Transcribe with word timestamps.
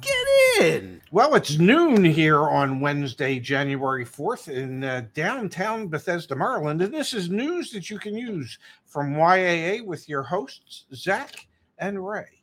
get 0.00 0.62
in! 0.62 1.00
Well, 1.10 1.34
it's 1.34 1.58
noon 1.58 2.04
here 2.04 2.48
on 2.48 2.80
Wednesday, 2.80 3.38
January 3.38 4.04
4th 4.04 4.48
in 4.48 4.84
uh, 4.84 5.06
downtown 5.14 5.88
Bethesda, 5.88 6.36
Maryland, 6.36 6.82
and 6.82 6.92
this 6.92 7.14
is 7.14 7.30
news 7.30 7.70
that 7.72 7.90
you 7.90 7.98
can 7.98 8.16
use 8.16 8.58
from 8.86 9.14
YAA 9.14 9.84
with 9.84 10.08
your 10.08 10.22
hosts, 10.22 10.84
Zach 10.94 11.46
and 11.78 12.06
Ray. 12.06 12.42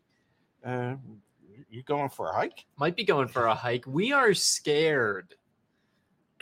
Uh, 0.63 0.96
you 1.70 1.84
going 1.84 2.10
for 2.10 2.30
a 2.30 2.34
hike? 2.34 2.66
Might 2.77 2.96
be 2.96 3.04
going 3.04 3.27
for 3.27 3.48
a 3.48 3.55
hike. 3.55 3.85
We 3.85 4.12
are 4.12 4.34
scared. 4.34 5.35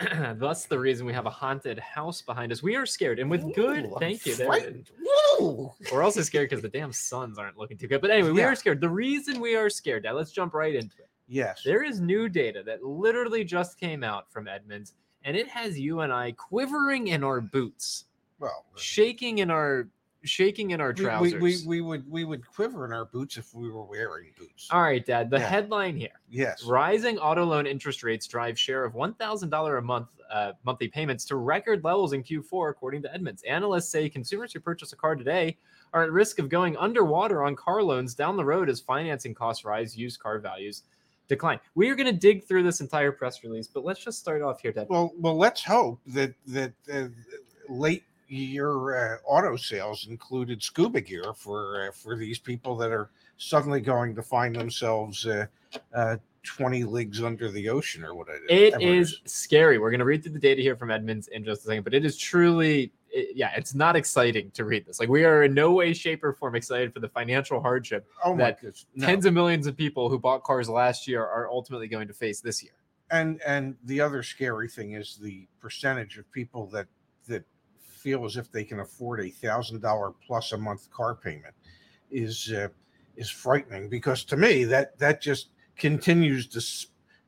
That's 0.00 0.66
the 0.66 0.78
reason 0.78 1.06
we 1.06 1.12
have 1.12 1.26
a 1.26 1.30
haunted 1.30 1.78
house 1.78 2.20
behind 2.20 2.50
us. 2.50 2.62
We 2.62 2.74
are 2.76 2.84
scared, 2.86 3.18
and 3.20 3.30
with 3.30 3.54
good, 3.54 3.86
Ooh, 3.86 3.96
thank 4.00 4.26
you. 4.26 4.34
There, 4.34 4.48
we're 5.92 6.02
also 6.02 6.22
scared 6.22 6.50
because 6.50 6.62
the 6.62 6.68
damn 6.68 6.92
suns 6.92 7.38
aren't 7.38 7.56
looking 7.56 7.76
too 7.78 7.86
good. 7.86 8.00
But 8.00 8.10
anyway, 8.10 8.30
we 8.30 8.40
Yeah. 8.40 8.48
are 8.48 8.54
scared. 8.56 8.80
The 8.80 8.88
reason 8.88 9.40
we 9.40 9.54
are 9.54 9.70
scared, 9.70 10.02
now 10.04 10.12
let's 10.12 10.32
jump 10.32 10.52
right 10.54 10.74
into 10.74 10.98
it. 10.98 11.08
Yes. 11.28 11.62
There 11.64 11.82
is 11.84 12.00
new 12.00 12.28
data 12.28 12.62
that 12.66 12.82
literally 12.82 13.44
just 13.44 13.78
came 13.78 14.02
out 14.02 14.30
from 14.32 14.48
Edmunds, 14.48 14.94
and 15.22 15.36
it 15.36 15.48
has 15.48 15.78
you 15.78 16.00
and 16.00 16.12
I 16.12 16.32
quivering 16.32 17.08
in 17.08 17.22
our 17.22 17.40
boots, 17.40 18.06
Well, 18.40 18.64
shaking 18.76 19.38
in 19.38 19.50
our 19.50 19.88
shaking 20.24 20.70
in 20.70 20.80
our 20.80 20.94
we, 20.96 21.04
trousers. 21.04 21.40
we, 21.40 21.40
we, 21.40 21.66
we 21.66 21.80
would 21.80 22.10
we 22.10 22.24
would 22.24 22.46
quiver 22.46 22.84
in 22.84 22.92
our 22.92 23.04
boots 23.04 23.36
if 23.36 23.54
we 23.54 23.70
were 23.70 23.84
wearing 23.84 24.32
boots. 24.38 24.68
All 24.70 24.82
right, 24.82 25.04
Dad. 25.04 25.30
The 25.30 25.38
Yeah. 25.38 25.48
headline 25.48 25.96
here: 25.96 26.20
Yes. 26.28 26.64
Rising 26.64 27.18
auto 27.18 27.44
loan 27.44 27.66
interest 27.66 28.02
rates 28.02 28.26
drive 28.26 28.58
share 28.58 28.84
of 28.84 28.94
one 28.94 29.14
thousand 29.14 29.50
dollar 29.50 29.78
a 29.78 29.82
month 29.82 30.08
uh, 30.30 30.52
monthly 30.64 30.88
payments 30.88 31.24
to 31.26 31.36
record 31.36 31.84
levels 31.84 32.12
in 32.12 32.22
Q4, 32.22 32.70
according 32.70 33.02
to 33.02 33.14
Edmunds. 33.14 33.42
Analysts 33.44 33.90
say 33.90 34.08
consumers 34.08 34.52
who 34.52 34.60
purchase 34.60 34.92
a 34.92 34.96
car 34.96 35.14
today 35.14 35.56
are 35.92 36.02
at 36.02 36.10
risk 36.10 36.38
of 36.38 36.48
going 36.48 36.76
underwater 36.76 37.44
on 37.44 37.54
car 37.54 37.82
loans 37.82 38.14
down 38.14 38.36
the 38.36 38.44
road 38.44 38.68
as 38.68 38.80
financing 38.80 39.34
costs 39.34 39.64
rise, 39.64 39.96
used 39.96 40.18
car 40.18 40.38
values 40.38 40.82
decline. 41.28 41.60
We 41.74 41.88
are 41.88 41.94
going 41.94 42.06
to 42.06 42.18
dig 42.18 42.44
through 42.44 42.64
this 42.64 42.80
entire 42.80 43.12
press 43.12 43.42
release, 43.44 43.66
but 43.66 43.84
let's 43.84 44.02
just 44.02 44.18
start 44.18 44.42
off 44.42 44.60
here, 44.60 44.72
Dad. 44.72 44.88
Well, 44.90 45.12
well, 45.18 45.36
let's 45.36 45.62
hope 45.62 46.00
that 46.08 46.34
that 46.48 46.72
uh, 46.92 47.08
late 47.68 48.04
year 48.28 49.14
uh, 49.14 49.16
auto 49.26 49.56
sales 49.56 50.06
included 50.08 50.62
scuba 50.62 51.00
gear 51.00 51.32
for 51.34 51.88
uh, 51.88 51.92
for 51.92 52.16
these 52.16 52.38
people 52.38 52.76
that 52.76 52.90
are 52.92 53.10
suddenly 53.36 53.80
going 53.80 54.14
to 54.14 54.22
find 54.22 54.54
themselves 54.56 55.26
uh, 55.26 55.46
uh, 55.94 56.16
20 56.44 56.84
leagues 56.84 57.22
under 57.22 57.50
the 57.50 57.68
ocean 57.68 58.04
or 58.04 58.14
what 58.14 58.28
it 58.28 58.42
It 58.48 58.72
whatever 58.74 58.92
is 58.94 59.20
scary. 59.24 59.78
We're 59.78 59.90
going 59.90 59.98
to 60.00 60.04
read 60.04 60.22
through 60.22 60.32
the 60.32 60.38
data 60.38 60.60
here 60.62 60.76
from 60.76 60.90
Edmunds 60.90 61.28
in 61.28 61.44
just 61.44 61.62
a 61.62 61.64
second, 61.68 61.84
but 61.84 61.94
it 61.94 62.04
is 62.04 62.16
truly, 62.18 62.92
it- 63.10 63.34
yeah, 63.34 63.50
it's 63.56 63.74
not 63.74 63.96
exciting 63.96 64.50
to 64.52 64.64
read 64.66 64.84
this. 64.84 65.00
Like, 65.00 65.08
we 65.08 65.24
are 65.24 65.44
in 65.44 65.54
no 65.54 65.72
way, 65.72 65.94
shape, 65.94 66.22
or 66.22 66.34
form 66.34 66.54
excited 66.54 66.92
for 66.92 67.00
the 67.00 67.08
financial 67.08 67.60
hardship 67.60 68.06
Oh 68.22 68.36
that 68.36 68.60
goodness. 68.60 68.84
No. 68.94 69.06
tens 69.06 69.24
of 69.24 69.32
millions 69.32 69.66
of 69.66 69.74
people 69.76 70.10
who 70.10 70.18
bought 70.18 70.42
cars 70.44 70.68
last 70.68 71.08
year 71.08 71.24
are 71.24 71.48
ultimately 71.50 71.88
going 71.88 72.08
to 72.08 72.14
face 72.14 72.40
this 72.40 72.62
year. 72.62 72.74
and 73.10 73.40
and 73.46 73.74
the 73.84 74.00
other 74.00 74.22
scary 74.22 74.68
thing 74.68 74.92
is 74.92 75.16
the 75.16 75.46
percentage 75.60 76.18
of 76.18 76.30
people 76.30 76.66
that 76.68 76.86
that 77.26 77.42
feel 78.04 78.26
as 78.26 78.36
if 78.36 78.52
they 78.52 78.64
can 78.64 78.80
afford 78.80 79.20
a 79.20 79.30
thousand 79.30 79.80
dollar 79.80 80.12
plus 80.26 80.52
a 80.52 80.58
month 80.58 80.90
car 80.90 81.14
payment 81.14 81.54
is 82.10 82.52
uh, 82.54 82.68
is 83.16 83.30
frightening 83.30 83.88
because 83.88 84.24
to 84.24 84.36
me 84.36 84.64
that 84.64 84.98
that 84.98 85.22
just 85.22 85.48
continues 85.74 86.46
to 86.46 86.60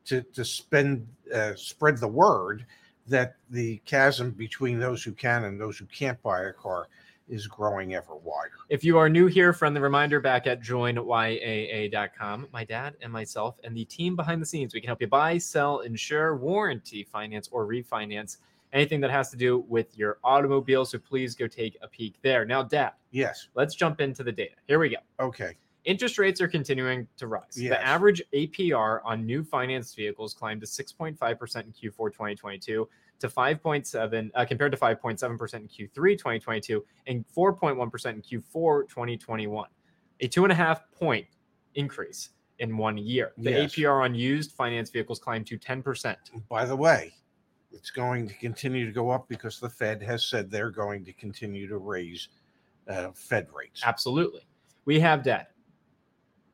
to 0.05 0.21
to 0.33 0.45
spend 0.45 1.07
uh, 1.33 1.53
spread 1.55 1.97
the 1.97 2.07
word 2.07 2.63
that 3.07 3.37
the 3.49 3.77
chasm 3.85 4.29
between 4.29 4.79
those 4.79 5.01
who 5.01 5.13
can 5.13 5.45
and 5.45 5.59
those 5.59 5.79
who 5.79 5.85
can't 5.87 6.21
buy 6.21 6.43
a 6.43 6.53
car 6.53 6.87
is 7.27 7.47
growing 7.47 7.95
ever 7.95 8.15
wider. 8.15 8.53
If 8.69 8.83
you 8.83 8.99
are 8.99 9.09
new 9.09 9.25
here, 9.25 9.51
friendly 9.53 9.81
reminder 9.81 10.19
back 10.19 10.45
at 10.45 10.61
joinyaa.com. 10.61 12.47
My 12.53 12.63
dad 12.63 12.95
and 13.01 13.11
myself 13.11 13.59
and 13.63 13.75
the 13.75 13.85
team 13.85 14.15
behind 14.15 14.41
the 14.41 14.45
scenes, 14.45 14.73
we 14.73 14.79
can 14.79 14.87
help 14.87 15.01
you 15.01 15.07
buy, 15.07 15.37
sell, 15.37 15.79
insure, 15.79 16.37
warranty, 16.37 17.03
finance, 17.03 17.49
or 17.51 17.65
refinance 17.65 18.37
anything 18.73 18.99
that 19.01 19.11
has 19.11 19.29
to 19.31 19.37
do 19.37 19.59
with 19.67 19.97
your 19.97 20.19
automobile. 20.23 20.85
So 20.85 20.97
please 20.99 21.35
go 21.35 21.47
take 21.47 21.77
a 21.81 21.87
peek 21.87 22.15
there. 22.21 22.45
Now, 22.45 22.63
Dad, 22.63 22.91
Yes. 23.11 23.47
let's 23.55 23.75
jump 23.75 24.01
into 24.01 24.23
the 24.23 24.31
data. 24.31 24.55
Here 24.67 24.79
we 24.79 24.89
go. 24.89 24.97
Okay. 25.19 25.55
Interest 25.85 26.17
rates 26.17 26.41
are 26.41 26.49
continuing 26.49 27.07
to 27.15 27.27
rise. 27.27 27.43
Yes. 27.55 27.69
The 27.69 27.81
average 27.85 28.21
APR 28.33 28.99
on 29.05 29.25
new 29.25 29.41
financed 29.43 29.95
vehicles 29.95 30.33
climbed 30.33 30.59
to 30.61 30.67
6.5% 30.67 31.15
in 31.63 31.71
Q4 31.71 32.11
2022 32.11 32.89
to 33.19 33.27
5.7 33.29 34.29
uh, 34.35 34.45
compared 34.45 34.71
to 34.73 34.77
5.7% 34.77 35.53
in 35.53 35.67
Q3 35.67 36.17
2022 36.17 36.85
and 37.07 37.25
4.1% 37.35 38.05
in 38.13 38.21
Q4 38.21 38.89
2021. 38.89 39.69
A 40.19 40.27
two 40.27 40.43
and 40.43 40.51
a 40.51 40.55
half 40.55 40.91
point 40.91 41.25
increase 41.75 42.29
in 42.59 42.75
one 42.75 42.97
year. 42.97 43.31
The 43.37 43.51
Yes. 43.51 43.75
APR 43.75 44.03
on 44.03 44.13
used 44.13 44.51
finance 44.51 44.89
vehicles 44.89 45.19
climbed 45.19 45.47
to 45.47 45.57
10%. 45.57 46.15
By 46.49 46.65
the 46.65 46.75
way, 46.75 47.13
it's 47.77 47.91
going 47.91 48.27
to 48.27 48.33
continue 48.33 48.85
to 48.85 48.91
go 48.91 49.11
up 49.11 49.29
because 49.29 49.59
the 49.59 49.69
Fed 49.69 50.01
has 50.01 50.25
said 50.25 50.49
they're 50.49 50.71
going 50.71 51.05
to 51.05 51.13
continue 51.13 51.67
to 51.67 51.77
raise 51.77 52.29
uh, 52.89 53.11
Fed 53.13 53.47
rates. 53.53 53.81
Absolutely. 53.85 54.41
We 54.85 54.99
have 54.99 55.23
debt. 55.23 55.51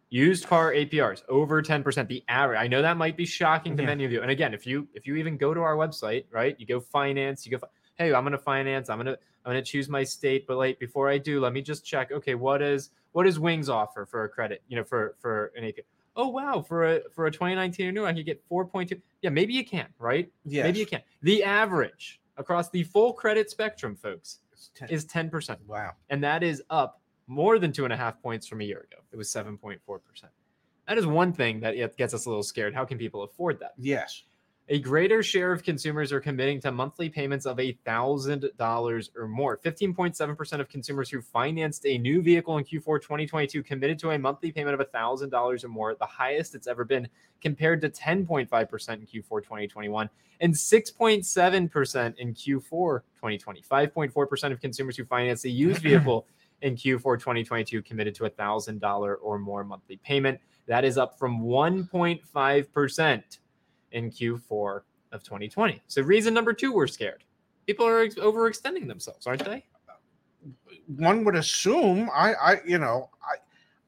Used 0.10 0.46
car 0.46 0.74
APRs 0.74 1.24
over 1.30 1.64
10%. 1.64 2.08
The 2.08 2.24
average. 2.28 2.60
I 2.60 2.68
know 2.68 2.82
that 2.82 2.98
might 2.98 3.18
be 3.18 3.26
shocking 3.26 3.76
to 3.78 3.82
Yeah. 3.84 3.88
many 3.88 4.06
of 4.06 4.12
you. 4.12 4.22
And 4.22 4.30
again, 4.30 4.54
if 4.54 4.68
you 4.68 4.88
if 4.94 5.08
you 5.08 5.16
even 5.16 5.38
go 5.38 5.54
to 5.54 5.62
our 5.62 5.76
website, 5.76 6.26
right? 6.30 6.56
You 6.60 6.68
go 6.68 6.80
finance, 6.80 7.46
you 7.48 7.58
go 7.58 7.66
hey, 7.96 8.14
I'm 8.14 8.24
going 8.24 8.34
to 8.34 8.38
finance, 8.38 8.90
I'm 8.90 8.98
going 8.98 9.08
to 9.08 9.18
I'm 9.46 9.52
going 9.52 9.64
to 9.64 9.72
choose 9.72 9.90
my 9.90 10.04
state, 10.04 10.46
but 10.46 10.58
like 10.58 10.78
before 10.78 11.10
I 11.10 11.18
do, 11.18 11.40
let 11.40 11.54
me 11.54 11.62
just 11.62 11.84
check 11.86 12.12
okay, 12.12 12.36
what 12.36 12.62
is 12.62 12.92
what 13.14 13.26
is 13.26 13.40
Wings 13.40 13.70
offer 13.70 14.06
for 14.06 14.26
a 14.26 14.30
credit, 14.30 14.62
you 14.68 14.76
know, 14.76 14.84
for 14.84 15.16
for 15.20 15.52
an 15.56 15.64
APR? 15.64 15.82
Oh 16.16 16.28
wow, 16.28 16.62
for 16.62 16.96
a 16.96 17.01
for 17.13 17.25
a 17.25 17.31
2019 17.31 17.88
renewal, 17.88 18.06
I 18.06 18.13
could 18.13 18.25
get 18.25 18.47
4.2. 18.50 19.01
Yeah, 19.22 19.29
maybe 19.29 19.53
you 19.53 19.66
can, 19.66 19.88
right? 20.00 20.31
Yes. 20.46 20.63
Maybe 20.63 20.79
you 20.79 20.85
can. 20.85 21.01
The 21.22 21.44
average 21.44 22.22
across 22.38 22.69
the 22.69 22.84
full 22.84 23.13
credit 23.13 23.50
spectrum, 23.50 23.96
folks, 23.96 24.40
10 24.75 24.90
is 24.90 25.06
10% 25.06 25.57
wow. 25.68 25.91
and 26.09 26.24
that 26.24 26.44
is 26.44 26.63
up 26.69 27.01
more 27.28 27.59
than 27.59 27.72
two 27.72 27.84
and 27.84 27.94
a 27.94 27.97
half 27.97 28.22
points 28.22 28.47
from 28.47 28.62
a 28.62 28.63
year 28.63 28.79
ago. 28.91 29.01
It 29.12 29.18
was 29.18 29.29
7.4%. 29.29 29.79
That 30.88 30.97
is 30.97 31.06
one 31.06 31.31
thing 31.31 31.59
that 31.62 31.97
gets 31.97 32.13
us 32.13 32.25
a 32.25 32.30
little 32.30 32.44
scared. 32.44 32.74
How 32.74 32.85
can 32.85 32.97
people 32.97 33.24
afford 33.24 33.59
that? 33.59 33.74
Yes. 33.78 34.24
A 34.69 34.79
greater 34.79 35.22
share 35.22 35.51
of 35.51 35.62
consumers 35.62 36.13
are 36.13 36.22
committing 36.22 36.62
to 36.62 36.72
monthly 36.72 37.09
payments 37.09 37.46
of 37.46 37.57
$1,000 37.57 39.09
or 39.18 39.28
more. 39.28 39.57
15.7% 39.57 40.59
of 40.62 40.69
consumers 40.69 41.09
who 41.09 41.22
financed 41.22 41.85
a 41.85 41.97
new 41.97 42.22
vehicle 42.22 42.57
in 42.57 42.63
Q4 42.63 43.01
2022 43.01 43.62
committed 43.62 44.00
to 44.00 44.12
a 44.12 44.18
monthly 44.18 44.53
payment 44.53 44.79
of 44.79 44.88
$1,000 44.90 45.63
or 45.63 45.68
more, 45.68 45.96
the 45.96 46.06
highest 46.06 46.56
it's 46.56 46.68
ever 46.68 46.85
been, 46.85 47.09
compared 47.41 47.81
to 47.81 47.90
10.5% 47.90 48.47
in 48.94 49.06
Q4 49.06 49.44
2021 49.44 50.09
and 50.40 50.53
6.7% 50.53 52.18
in 52.18 52.34
Q4 52.34 53.01
2020. 53.16 53.62
5.4% 53.62 54.51
of 54.53 54.62
consumers 54.62 54.95
who 54.95 55.03
financed 55.03 55.44
a 55.44 55.50
used 55.50 55.81
vehicle 55.84 56.25
in 56.62 56.75
Q4 56.78 57.19
2022 57.19 57.81
committed 57.81 58.16
to 58.16 58.24
a 58.24 58.30
$1,000 58.30 59.16
or 59.22 59.40
more 59.40 59.66
monthly 59.66 59.97
payment. 59.97 60.40
That 60.68 60.85
is 60.85 60.97
up 60.97 61.19
from 61.19 61.41
1.5% 61.41 63.24
in 63.94 64.12
Q4 64.12 64.81
of 65.14 65.24
2020. 65.24 65.81
So, 65.88 66.02
reason 66.02 66.34
number 66.34 66.54
two, 66.54 66.74
we're 66.74 66.88
scared. 66.88 67.24
People 67.66 67.88
are 67.88 68.02
ex- 68.02 68.16
overextending 68.16 68.88
themselves, 68.88 69.26
aren't 69.26 69.46
they? 69.46 69.64
One 70.98 71.24
would 71.24 71.36
assume 71.36 72.09
I, 72.14 72.34
I 72.34 72.62
you 72.66 72.78
know, 72.78 73.10
I 73.24 73.38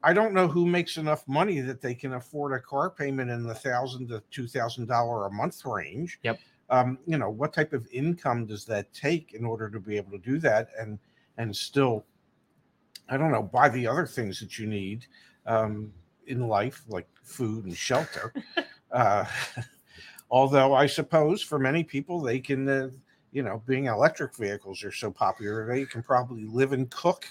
I 0.08 0.12
don't 0.12 0.32
know 0.32 0.48
who 0.48 0.66
makes 0.66 0.96
enough 0.96 1.26
money 1.26 1.60
that 1.60 1.80
they 1.80 1.94
can 1.94 2.14
afford 2.14 2.52
a 2.52 2.60
car 2.60 2.88
payment 2.88 3.30
in 3.30 3.42
the 3.42 3.54
thousand 3.54 4.08
to 4.08 4.22
two 4.30 4.46
thousand 4.46 4.86
dollar 4.86 5.26
a 5.26 5.30
month 5.30 5.64
range. 5.66 6.18
Yep. 6.22 6.38
Um, 6.70 6.98
you 7.06 7.18
know, 7.18 7.30
what 7.30 7.52
type 7.52 7.72
of 7.72 7.86
income 7.92 8.46
does 8.46 8.64
that 8.66 8.92
take 8.92 9.34
in 9.34 9.44
order 9.44 9.68
to 9.68 9.78
be 9.78 9.96
able 9.96 10.12
to 10.12 10.18
do 10.18 10.38
that 10.38 10.68
and 10.78 10.98
and 11.36 11.54
still 11.54 12.06
I 13.08 13.16
don't 13.16 13.30
know, 13.30 13.42
buy 13.42 13.68
the 13.68 13.86
other 13.86 14.06
things 14.06 14.40
that 14.40 14.58
you 14.58 14.66
need 14.66 15.06
um 15.44 15.92
in 16.26 16.48
life, 16.48 16.82
like 16.88 17.08
food 17.22 17.66
and 17.66 17.76
shelter. 17.76 18.32
uh 18.92 19.24
although 20.30 20.74
I 20.74 20.86
suppose 20.86 21.42
for 21.42 21.58
many 21.58 21.84
people 21.84 22.20
they 22.20 22.40
can 22.40 22.68
uh, 22.68 22.90
you 23.36 23.42
know, 23.42 23.62
being 23.66 23.84
electric 23.84 24.34
vehicles 24.34 24.82
are 24.82 24.90
so 24.90 25.10
popular, 25.10 25.66
they 25.66 25.84
can 25.84 26.02
probably 26.02 26.46
live 26.46 26.72
and 26.72 26.90
cook 26.90 27.26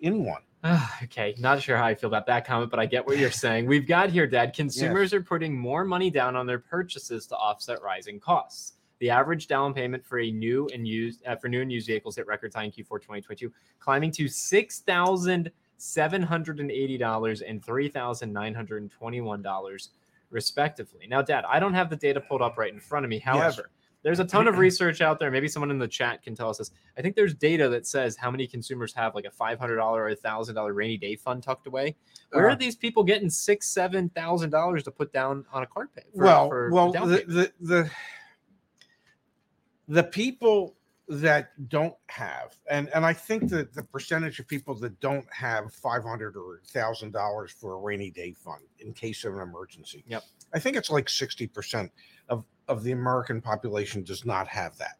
in 0.00 0.24
one. 0.24 0.40
okay, 1.02 1.34
not 1.38 1.60
sure 1.60 1.76
how 1.76 1.84
I 1.84 1.94
feel 1.94 2.08
about 2.08 2.24
that 2.26 2.46
comment, 2.46 2.70
but 2.70 2.80
I 2.80 2.86
get 2.86 3.06
what 3.06 3.18
you're 3.18 3.30
saying. 3.30 3.66
We've 3.66 3.86
got 3.86 4.08
here, 4.08 4.26
Dad. 4.26 4.54
Consumers 4.54 5.12
are 5.12 5.22
putting 5.22 5.54
more 5.54 5.84
money 5.84 6.08
down 6.08 6.36
on 6.36 6.46
their 6.46 6.58
purchases 6.58 7.26
to 7.26 7.36
offset 7.36 7.82
rising 7.82 8.18
costs. 8.18 8.74
The 8.98 9.10
average 9.10 9.46
down 9.46 9.74
payment 9.74 10.06
for 10.06 10.20
a 10.20 10.30
new 10.30 10.70
and 10.72 10.88
used 10.88 11.22
uh, 11.26 11.36
for 11.36 11.48
new 11.48 11.60
and 11.60 11.70
used 11.70 11.88
vehicles 11.88 12.16
hit 12.16 12.26
record 12.26 12.54
high 12.54 12.64
in 12.64 12.70
Q4 12.70 13.00
2022, 13.02 13.52
climbing 13.78 14.10
to 14.12 14.28
six 14.28 14.80
thousand 14.80 15.52
seven 15.76 16.22
hundred 16.22 16.60
and 16.60 16.70
eighty 16.70 16.96
dollars 16.96 17.42
and 17.42 17.62
three 17.62 17.88
thousand 17.88 18.32
nine 18.32 18.54
hundred 18.54 18.80
and 18.80 18.90
twenty-one 18.90 19.42
dollars, 19.42 19.90
respectively. 20.32 21.06
Now, 21.06 21.22
Dad, 21.22 21.44
I 21.48 21.60
don't 21.60 21.74
have 21.74 21.90
the 21.90 21.96
data 21.96 22.20
pulled 22.20 22.42
up 22.42 22.56
right 22.58 22.72
in 22.72 22.80
front 22.80 23.04
of 23.04 23.10
me. 23.10 23.18
However, 23.20 23.70
there's 24.02 24.18
a 24.18 24.24
ton 24.24 24.48
of 24.48 24.58
research 24.66 25.00
out 25.00 25.18
there. 25.20 25.30
Maybe 25.30 25.46
someone 25.46 25.70
in 25.70 25.78
the 25.78 25.86
chat 25.86 26.22
can 26.22 26.34
tell 26.34 26.48
us 26.50 26.58
this. 26.58 26.72
I 26.98 27.02
think 27.02 27.14
there's 27.14 27.34
data 27.34 27.68
that 27.68 27.86
says 27.86 28.16
how 28.16 28.30
many 28.32 28.48
consumers 28.48 28.92
have 28.94 29.14
like 29.14 29.26
a 29.26 29.30
five 29.30 29.60
hundred 29.60 29.76
dollar 29.76 30.04
or 30.06 30.14
thousand 30.16 30.56
dollar 30.56 30.72
rainy 30.74 30.96
day 30.96 31.14
fund 31.14 31.42
tucked 31.42 31.68
away. 31.68 31.94
Where 32.30 32.48
Uh, 32.50 32.54
are 32.54 32.56
these 32.56 32.74
people 32.74 33.04
getting 33.04 33.30
six, 33.30 33.68
seven 33.68 34.08
thousand 34.08 34.50
dollars 34.50 34.82
to 34.84 34.90
put 34.90 35.12
down 35.12 35.44
on 35.52 35.62
a 35.62 35.66
car 35.66 35.88
pay? 35.94 36.02
for- 36.16 36.24
well, 36.24 36.48
for 36.48 36.70
well, 36.72 36.90
the, 36.90 37.24
the 37.28 37.52
the 37.60 37.90
the 39.88 40.02
people 40.02 40.74
that 41.08 41.68
don't 41.68 41.94
have, 42.06 42.56
and 42.70 42.88
and 42.94 43.04
I 43.04 43.12
think 43.12 43.48
that 43.50 43.74
the 43.74 43.82
percentage 43.82 44.38
of 44.38 44.46
people 44.46 44.74
that 44.76 44.98
don't 45.00 45.26
have 45.32 45.72
five 45.74 46.04
hundred 46.04 46.36
or 46.36 46.60
thousand 46.68 47.12
dollars 47.12 47.50
for 47.50 47.74
a 47.74 47.78
rainy 47.78 48.10
day 48.10 48.32
fund 48.32 48.62
in 48.78 48.92
case 48.92 49.24
of 49.24 49.34
an 49.34 49.40
emergency. 49.40 50.04
Yep. 50.06 50.22
I 50.54 50.58
think 50.58 50.76
it's 50.76 50.90
like 50.90 51.08
sixty 51.08 51.46
percent 51.46 51.90
of 52.28 52.44
of 52.68 52.84
the 52.84 52.92
American 52.92 53.40
population 53.40 54.04
does 54.04 54.24
not 54.24 54.46
have 54.48 54.76
that. 54.78 54.96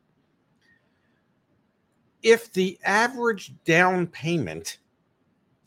If 2.22 2.52
the 2.52 2.78
average 2.84 3.54
down 3.64 4.06
payment 4.08 4.78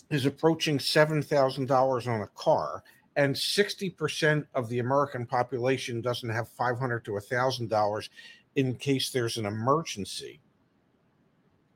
is 0.09 0.25
approaching 0.25 0.79
seven 0.79 1.21
thousand 1.21 1.67
dollars 1.67 2.07
on 2.07 2.21
a 2.21 2.27
car, 2.27 2.83
and 3.15 3.33
60% 3.33 4.45
of 4.53 4.67
the 4.69 4.79
American 4.79 5.25
population 5.25 6.01
doesn't 6.01 6.29
have 6.29 6.49
500 6.49 7.05
to 7.05 7.11
$1,000 7.11 8.09
in 8.55 8.75
case 8.75 9.09
there's 9.11 9.37
an 9.37 9.45
emergency. 9.45 10.41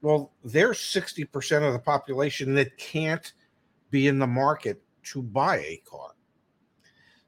Well, 0.01 0.31
there's 0.43 0.79
60% 0.79 1.67
of 1.67 1.73
the 1.73 1.79
population 1.79 2.55
that 2.55 2.77
can't 2.77 3.33
be 3.91 4.07
in 4.07 4.19
the 4.19 4.27
market 4.27 4.81
to 5.03 5.21
buy 5.21 5.57
a 5.57 5.81
car. 5.85 6.11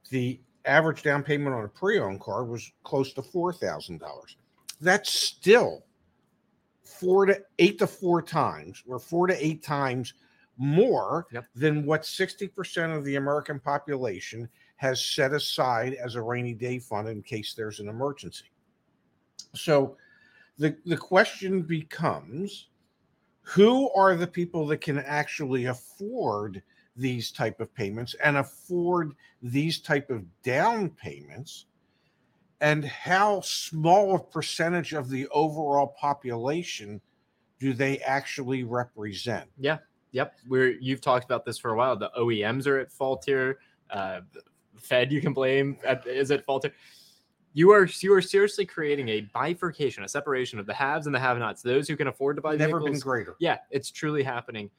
The 0.09 0.39
average 0.65 1.03
down 1.03 1.23
payment 1.23 1.55
on 1.55 1.65
a 1.65 1.69
pre 1.69 1.99
owned 1.99 2.21
car 2.21 2.45
was 2.45 2.71
close 2.83 3.13
to 3.13 3.21
$4,000. 3.21 4.01
That's 4.79 5.11
still 5.11 5.83
four 6.83 7.25
to 7.25 7.41
eight 7.59 7.79
to 7.79 7.87
four 7.87 8.21
times, 8.21 8.83
or 8.87 8.99
four 8.99 9.27
to 9.27 9.45
eight 9.45 9.63
times 9.63 10.13
more 10.57 11.27
Yep. 11.31 11.45
than 11.55 11.85
what 11.85 12.03
60% 12.03 12.95
of 12.95 13.03
the 13.03 13.15
American 13.15 13.59
population 13.59 14.47
has 14.75 15.03
set 15.03 15.33
aside 15.33 15.93
as 15.95 16.15
a 16.15 16.21
rainy 16.21 16.53
day 16.53 16.79
fund 16.79 17.07
in 17.07 17.21
case 17.23 17.53
there's 17.53 17.79
an 17.79 17.87
emergency. 17.87 18.45
So 19.53 19.97
the, 20.57 20.75
the 20.85 20.97
question 20.97 21.61
becomes 21.61 22.67
who 23.41 23.89
are 23.91 24.15
the 24.15 24.27
people 24.27 24.67
that 24.67 24.81
can 24.81 24.99
actually 24.99 25.65
afford 25.65 26.61
these 26.95 27.31
type 27.31 27.59
of 27.59 27.73
payments 27.73 28.15
and 28.23 28.37
afford 28.37 29.13
these 29.41 29.79
type 29.79 30.09
of 30.09 30.23
down 30.43 30.89
payments 30.89 31.65
and 32.59 32.85
how 32.85 33.41
small 33.41 34.15
a 34.15 34.19
percentage 34.19 34.93
of 34.93 35.09
the 35.09 35.27
overall 35.29 35.95
population 35.99 37.01
do 37.59 37.73
they 37.73 37.97
actually 37.99 38.63
represent 38.63 39.49
yeah 39.57 39.77
Yep, 40.11 40.35
we're 40.47 40.71
you've 40.79 41.01
talked 41.01 41.25
about 41.25 41.45
this 41.45 41.57
for 41.57 41.71
a 41.71 41.77
while. 41.77 41.95
The 41.95 42.11
OEMs 42.17 42.67
are 42.67 42.79
at 42.79 42.91
fault 42.91 43.23
here. 43.25 43.59
Uh, 43.89 44.21
Fed 44.77 45.11
you 45.11 45.21
can 45.21 45.33
blame 45.33 45.77
at, 45.85 46.05
is 46.05 46.31
at 46.31 46.45
fault 46.45 46.63
here. 46.63 46.73
You 47.53 47.71
are 47.71 47.85
you 47.99 48.13
are 48.13 48.21
seriously 48.21 48.65
creating 48.65 49.09
a 49.09 49.21
bifurcation, 49.33 50.03
a 50.03 50.07
separation 50.07 50.59
of 50.59 50.65
the 50.65 50.73
haves 50.73 51.05
and 51.05 51.13
the 51.13 51.19
have-nots. 51.19 51.61
Those 51.61 51.87
who 51.87 51.97
can 51.97 52.07
afford 52.07 52.37
to 52.37 52.41
buy 52.41 52.55
never 52.55 52.79
vehicles. 52.79 52.89
been 52.91 52.99
greater 52.99 53.35
Yeah, 53.39 53.57
it's 53.69 53.91
truly 53.91 54.23
happening 54.23 54.69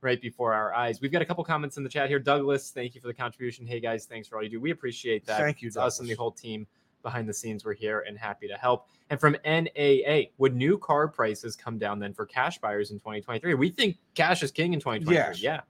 right 0.00 0.20
before 0.20 0.54
our 0.54 0.72
eyes. 0.74 1.00
We've 1.00 1.12
got 1.12 1.22
a 1.22 1.24
couple 1.24 1.44
comments 1.44 1.76
in 1.76 1.82
the 1.82 1.88
chat 1.88 2.08
here. 2.08 2.18
Douglas, 2.18 2.70
thank 2.70 2.94
you 2.94 3.00
for 3.00 3.08
the 3.08 3.14
contribution. 3.14 3.66
Hey 3.66 3.80
guys, 3.80 4.06
thanks 4.06 4.28
for 4.28 4.36
all 4.36 4.42
you 4.44 4.48
do. 4.48 4.60
We 4.60 4.70
appreciate 4.70 5.26
that. 5.26 5.38
Thank 5.38 5.60
you, 5.60 5.68
It's 5.68 5.76
us 5.76 6.00
and 6.00 6.08
the 6.08 6.14
whole 6.14 6.30
team 6.30 6.66
behind 7.02 7.28
the 7.28 7.34
scenes. 7.34 7.64
We're 7.64 7.74
here 7.74 8.04
and 8.06 8.16
happy 8.16 8.46
to 8.46 8.54
help. 8.54 8.86
And 9.10 9.18
from 9.18 9.36
NAA, 9.44 10.30
would 10.38 10.54
new 10.54 10.78
car 10.78 11.08
prices 11.08 11.56
come 11.56 11.78
down 11.78 11.98
then 11.98 12.14
for 12.14 12.26
cash 12.26 12.58
buyers 12.58 12.92
in 12.92 12.98
2023? 12.98 13.54
We 13.54 13.70
think 13.70 13.98
cash 14.14 14.42
is 14.42 14.52
king 14.52 14.72
in 14.72 14.80
2023. 14.80 15.14
Yes. 15.14 15.42
Yeah. 15.42 15.60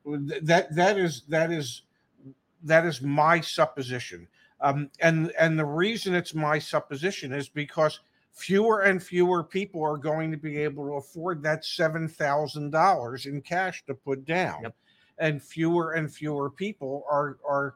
That 0.42 0.74
that 0.74 0.98
is 0.98 1.22
that 1.28 1.50
is 1.50 1.82
that 2.64 2.84
is 2.84 3.00
my 3.00 3.40
supposition 3.40 4.28
um 4.60 4.90
and 5.00 5.32
and 5.38 5.58
the 5.58 5.64
reason 5.64 6.14
it's 6.14 6.34
my 6.34 6.58
supposition 6.58 7.32
is 7.32 7.48
because 7.48 8.00
fewer 8.32 8.80
and 8.82 9.02
fewer 9.02 9.42
people 9.42 9.82
are 9.82 9.96
going 9.96 10.30
to 10.30 10.36
be 10.36 10.56
able 10.58 10.86
to 10.86 10.94
afford 10.94 11.42
that 11.42 11.64
seven 11.64 12.06
thousand 12.08 12.70
dollars 12.70 13.26
in 13.26 13.40
cash 13.40 13.84
to 13.86 13.94
put 13.94 14.24
down 14.24 14.62
Yep. 14.62 14.74
and 15.18 15.42
fewer 15.42 15.92
and 15.92 16.12
fewer 16.12 16.50
people 16.50 17.04
are 17.10 17.38
are 17.48 17.74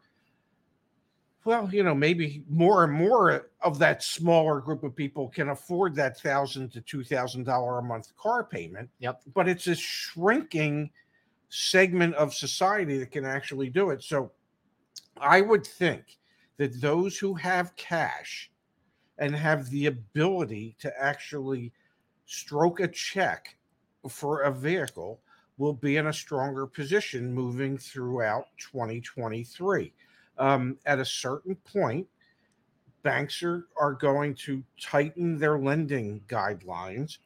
well 1.45 1.69
you 1.73 1.83
know 1.83 1.95
maybe 1.95 2.43
more 2.49 2.85
and 2.85 2.93
more 2.93 3.47
of 3.63 3.79
that 3.79 4.03
smaller 4.03 4.61
group 4.61 4.83
of 4.85 4.95
people 4.97 5.29
can 5.29 5.51
afford 5.51 5.95
that 5.95 6.19
thousand 6.21 6.71
to 6.73 6.81
two 6.81 7.05
thousand 7.05 7.45
dollar 7.45 7.79
a 7.79 7.83
month 7.83 8.17
car 8.17 8.45
payment 8.45 8.89
Yep. 9.01 9.23
but 9.35 9.49
it's 9.49 9.67
a 9.67 9.75
shrinking 9.75 10.91
segment 11.51 12.15
of 12.17 12.35
society 12.35 12.99
that 12.99 13.13
can 13.13 13.25
actually 13.25 13.71
do 13.71 13.91
it. 13.91 14.03
So 14.03 14.33
I 15.21 15.41
would 15.41 15.65
think 15.65 16.19
that 16.57 16.81
those 16.81 17.19
who 17.19 17.35
have 17.35 17.77
cash 17.77 18.51
and 19.19 19.35
have 19.35 19.71
the 19.71 19.87
ability 19.87 20.77
to 20.81 20.93
actually 21.01 21.73
stroke 22.27 22.81
a 22.81 22.89
check 22.89 23.57
for 24.09 24.43
a 24.43 24.53
vehicle 24.53 25.21
will 25.57 25.73
be 25.73 25.97
in 25.97 26.09
a 26.09 26.13
stronger 26.13 26.67
position 26.67 27.33
moving 27.33 27.79
throughout 27.79 28.47
2023. 28.59 29.93
Um, 30.37 30.77
at 30.85 30.99
a 30.99 31.05
certain 31.05 31.55
point, 31.57 32.09
banks 33.03 33.43
are, 33.43 33.69
are 33.81 33.93
going 33.93 34.35
to 34.35 34.65
tighten 34.81 35.39
their 35.39 35.59
lending 35.59 36.21
guidelines 36.27 37.19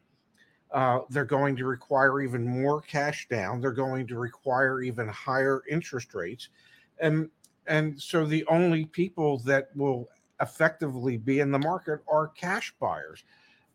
uh, 0.70 1.00
they're 1.10 1.24
going 1.24 1.56
to 1.56 1.64
require 1.64 2.20
even 2.20 2.46
more 2.46 2.80
cash 2.82 3.26
down. 3.28 3.60
They're 3.60 3.72
going 3.72 4.06
to 4.08 4.18
require 4.18 4.82
even 4.82 5.08
higher 5.08 5.62
interest 5.68 6.14
rates, 6.14 6.48
and 7.00 7.30
and 7.68 8.00
so 8.00 8.26
the 8.26 8.44
only 8.46 8.86
people 8.86 9.38
that 9.40 9.68
will 9.76 10.08
effectively 10.40 11.16
be 11.16 11.40
in 11.40 11.50
the 11.50 11.58
market 11.58 12.00
are 12.10 12.28
cash 12.28 12.72
buyers, 12.80 13.24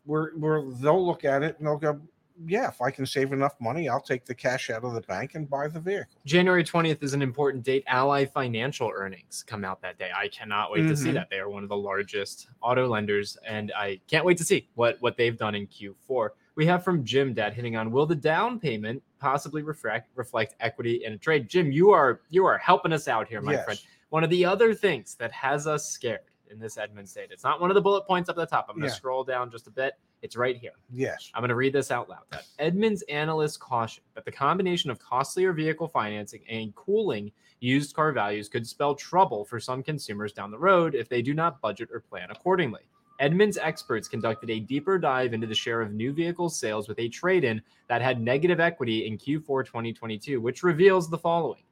where 0.04 0.32
where 0.36 0.62
they'll 0.80 1.04
look 1.04 1.24
at 1.24 1.42
it 1.42 1.56
and 1.58 1.66
they'll 1.66 1.76
go, 1.78 2.00
yeah, 2.46 2.68
if 2.68 2.80
I 2.82 2.90
can 2.90 3.06
save 3.06 3.32
enough 3.32 3.54
money, 3.60 3.88
I'll 3.88 4.00
take 4.00 4.24
the 4.24 4.34
cash 4.34 4.68
out 4.68 4.82
of 4.82 4.92
the 4.94 5.00
bank 5.02 5.34
and 5.36 5.48
buy 5.48 5.68
the 5.68 5.78
vehicle. 5.78 6.20
January 6.24 6.64
20th 6.64 7.02
is 7.02 7.14
an 7.14 7.22
important 7.22 7.62
date. 7.62 7.84
Ally 7.86 8.24
Financial 8.24 8.90
earnings 8.92 9.44
come 9.46 9.64
out 9.64 9.80
that 9.82 9.98
day. 9.98 10.10
I 10.16 10.28
cannot 10.28 10.72
wait 10.72 10.88
to 10.88 10.96
see 10.96 11.10
Mhm. 11.10 11.14
that. 11.14 11.30
They 11.30 11.38
are 11.38 11.48
one 11.48 11.62
of 11.62 11.68
the 11.68 11.76
largest 11.76 12.48
auto 12.60 12.88
lenders, 12.88 13.38
and 13.46 13.72
I 13.76 14.00
can't 14.08 14.24
wait 14.24 14.36
to 14.38 14.44
see 14.44 14.68
what, 14.74 15.00
what 15.00 15.16
they've 15.16 15.36
done 15.36 15.54
in 15.54 15.68
Q4. 15.68 16.30
We 16.56 16.66
have 16.66 16.84
from 16.84 17.04
Jim 17.04 17.34
Dad 17.34 17.52
hitting 17.54 17.76
on 17.76 17.90
will 17.90 18.06
the 18.06 18.14
down 18.14 18.60
payment 18.60 19.02
possibly 19.18 19.62
reflect 19.62 20.10
reflect 20.14 20.54
equity 20.60 21.04
in 21.04 21.12
a 21.12 21.18
trade? 21.18 21.48
Jim, 21.48 21.72
you 21.72 21.90
are 21.90 22.20
you 22.30 22.44
are 22.46 22.58
helping 22.58 22.92
us 22.92 23.08
out 23.08 23.26
here, 23.28 23.40
my 23.40 23.52
Yes. 23.52 23.64
friend. 23.64 23.80
One 24.10 24.22
of 24.22 24.30
the 24.30 24.44
other 24.44 24.74
things 24.74 25.16
that 25.16 25.32
has 25.32 25.66
us 25.66 25.88
scared 25.88 26.20
in 26.50 26.60
this 26.60 26.78
Edmunds 26.78 27.12
data, 27.12 27.32
it's 27.32 27.42
not 27.42 27.60
one 27.60 27.70
of 27.70 27.74
the 27.74 27.80
bullet 27.80 28.06
points 28.06 28.28
up 28.28 28.36
at 28.38 28.48
the 28.48 28.54
top. 28.54 28.66
I'm 28.68 28.76
going 28.76 28.82
to 28.82 28.88
Yeah. 28.88 28.94
scroll 28.94 29.24
down 29.24 29.50
just 29.50 29.66
a 29.66 29.70
bit. 29.70 29.94
It's 30.22 30.36
right 30.36 30.56
here. 30.56 30.72
Yes. 30.90 31.30
I'm 31.34 31.40
going 31.40 31.48
to 31.48 31.56
read 31.56 31.72
this 31.72 31.90
out 31.90 32.08
loud. 32.08 32.22
That 32.30 32.46
Edmunds 32.60 33.02
analysts 33.08 33.56
caution 33.56 34.04
that 34.14 34.24
the 34.24 34.30
combination 34.32 34.90
of 34.90 34.98
costlier 35.00 35.52
vehicle 35.52 35.88
financing 35.88 36.42
and 36.48 36.72
cooling 36.76 37.32
used 37.58 37.96
car 37.96 38.12
values 38.12 38.48
could 38.48 38.66
spell 38.66 38.94
trouble 38.94 39.44
for 39.44 39.58
some 39.58 39.82
consumers 39.82 40.32
down 40.32 40.50
the 40.52 40.58
road 40.58 40.94
if 40.94 41.08
they 41.08 41.20
do 41.22 41.34
not 41.34 41.60
budget 41.60 41.88
or 41.92 41.98
plan 42.00 42.30
accordingly. 42.30 42.82
Edmunds 43.20 43.58
experts 43.58 44.08
conducted 44.08 44.50
a 44.50 44.60
deeper 44.60 44.98
dive 44.98 45.34
into 45.34 45.46
the 45.46 45.54
share 45.54 45.80
of 45.80 45.92
new 45.92 46.12
vehicle 46.12 46.48
sales 46.48 46.88
with 46.88 46.98
a 46.98 47.08
trade 47.08 47.44
in 47.44 47.62
that 47.88 48.02
had 48.02 48.20
negative 48.20 48.60
equity 48.60 49.06
in 49.06 49.18
Q4 49.18 49.64
2022, 49.64 50.40
which 50.40 50.62
reveals 50.62 51.08
the 51.08 51.18
following 51.18 51.62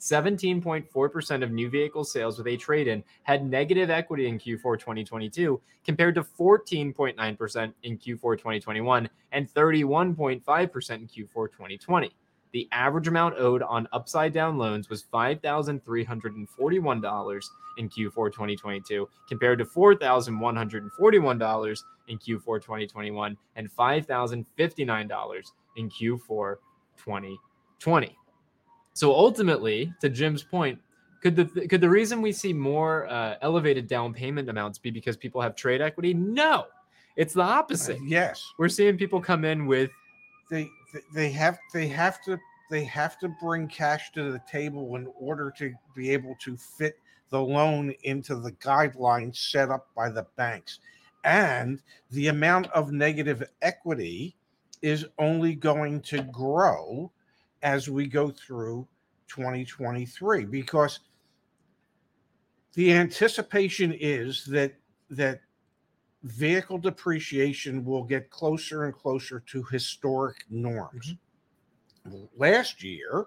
17.4% 0.00 1.42
of 1.44 1.52
new 1.52 1.68
vehicle 1.68 2.04
sales 2.04 2.38
with 2.38 2.46
a 2.46 2.56
trade 2.56 2.88
in 2.88 3.04
had 3.22 3.44
negative 3.44 3.90
equity 3.90 4.26
in 4.26 4.38
Q4 4.38 4.78
2022, 4.78 5.60
compared 5.84 6.14
to 6.14 6.22
14.9% 6.22 7.72
in 7.82 7.98
Q4 7.98 8.38
2021 8.38 9.08
and 9.32 9.52
31.5% 9.52 10.90
in 10.90 11.06
Q4 11.06 11.52
2020. 11.52 12.16
The 12.52 12.68
average 12.72 13.06
amount 13.08 13.36
owed 13.38 13.62
on 13.62 13.86
upside 13.92 14.32
down 14.32 14.58
loans 14.58 14.88
was 14.90 15.04
$5,341 15.12 17.44
in 17.78 17.88
Q4 17.88 18.32
2022, 18.32 19.08
compared 19.28 19.58
to 19.60 19.64
$4,141 19.64 21.82
in 22.08 22.18
Q4 22.18 22.60
2021 22.60 23.36
and 23.56 23.70
$5,059 23.70 25.42
in 25.76 25.88
Q4 25.90 26.56
2020. 26.96 28.16
So 28.94 29.12
ultimately, 29.12 29.92
to 30.00 30.08
Jim's 30.08 30.42
point, 30.42 30.78
could 31.22 31.36
the 31.36 31.44
could 31.68 31.80
the 31.82 31.88
reason 31.88 32.20
we 32.22 32.32
see 32.32 32.52
more 32.52 33.06
uh, 33.08 33.36
elevated 33.42 33.86
down 33.86 34.12
payment 34.14 34.48
amounts 34.48 34.78
be 34.78 34.90
because 34.90 35.16
people 35.16 35.40
have 35.40 35.54
trade 35.54 35.80
equity? 35.82 36.14
No, 36.14 36.64
It's 37.16 37.34
the 37.34 37.42
opposite. 37.42 37.98
yes, 38.04 38.42
We're 38.58 38.68
seeing 38.70 38.96
people 38.96 39.20
come 39.20 39.44
in 39.44 39.66
with 39.66 39.90
they 40.50 40.68
they 41.14 41.30
have 41.30 41.58
they 41.72 41.88
have 41.88 42.20
to 42.22 42.38
they 42.70 42.84
have 42.84 43.18
to 43.18 43.28
bring 43.28 43.66
cash 43.66 44.12
to 44.12 44.30
the 44.30 44.40
table 44.50 44.96
in 44.96 45.08
order 45.18 45.52
to 45.58 45.74
be 45.94 46.10
able 46.10 46.36
to 46.40 46.56
fit 46.56 46.98
the 47.30 47.40
loan 47.40 47.94
into 48.02 48.36
the 48.36 48.52
guidelines 48.52 49.36
set 49.36 49.70
up 49.70 49.88
by 49.96 50.10
the 50.10 50.26
banks. 50.36 50.80
And 51.24 51.80
the 52.10 52.28
amount 52.28 52.68
of 52.68 52.92
negative 52.92 53.42
equity 53.62 54.36
is 54.82 55.06
only 55.18 55.54
going 55.54 56.00
to 56.02 56.22
grow 56.24 57.10
as 57.62 57.88
we 57.88 58.06
go 58.06 58.30
through 58.30 58.86
2023 59.28 60.44
because 60.46 61.00
the 62.74 62.92
anticipation 62.92 63.94
is 63.98 64.44
that 64.46 64.74
that 65.10 65.40
vehicle 66.22 66.78
depreciation 66.78 67.84
will 67.84 68.04
get 68.04 68.30
closer 68.30 68.84
and 68.84 68.94
closer 68.94 69.40
to 69.46 69.62
historic 69.64 70.44
norms. 70.50 71.14
Last 72.36 72.82
year, 72.82 73.26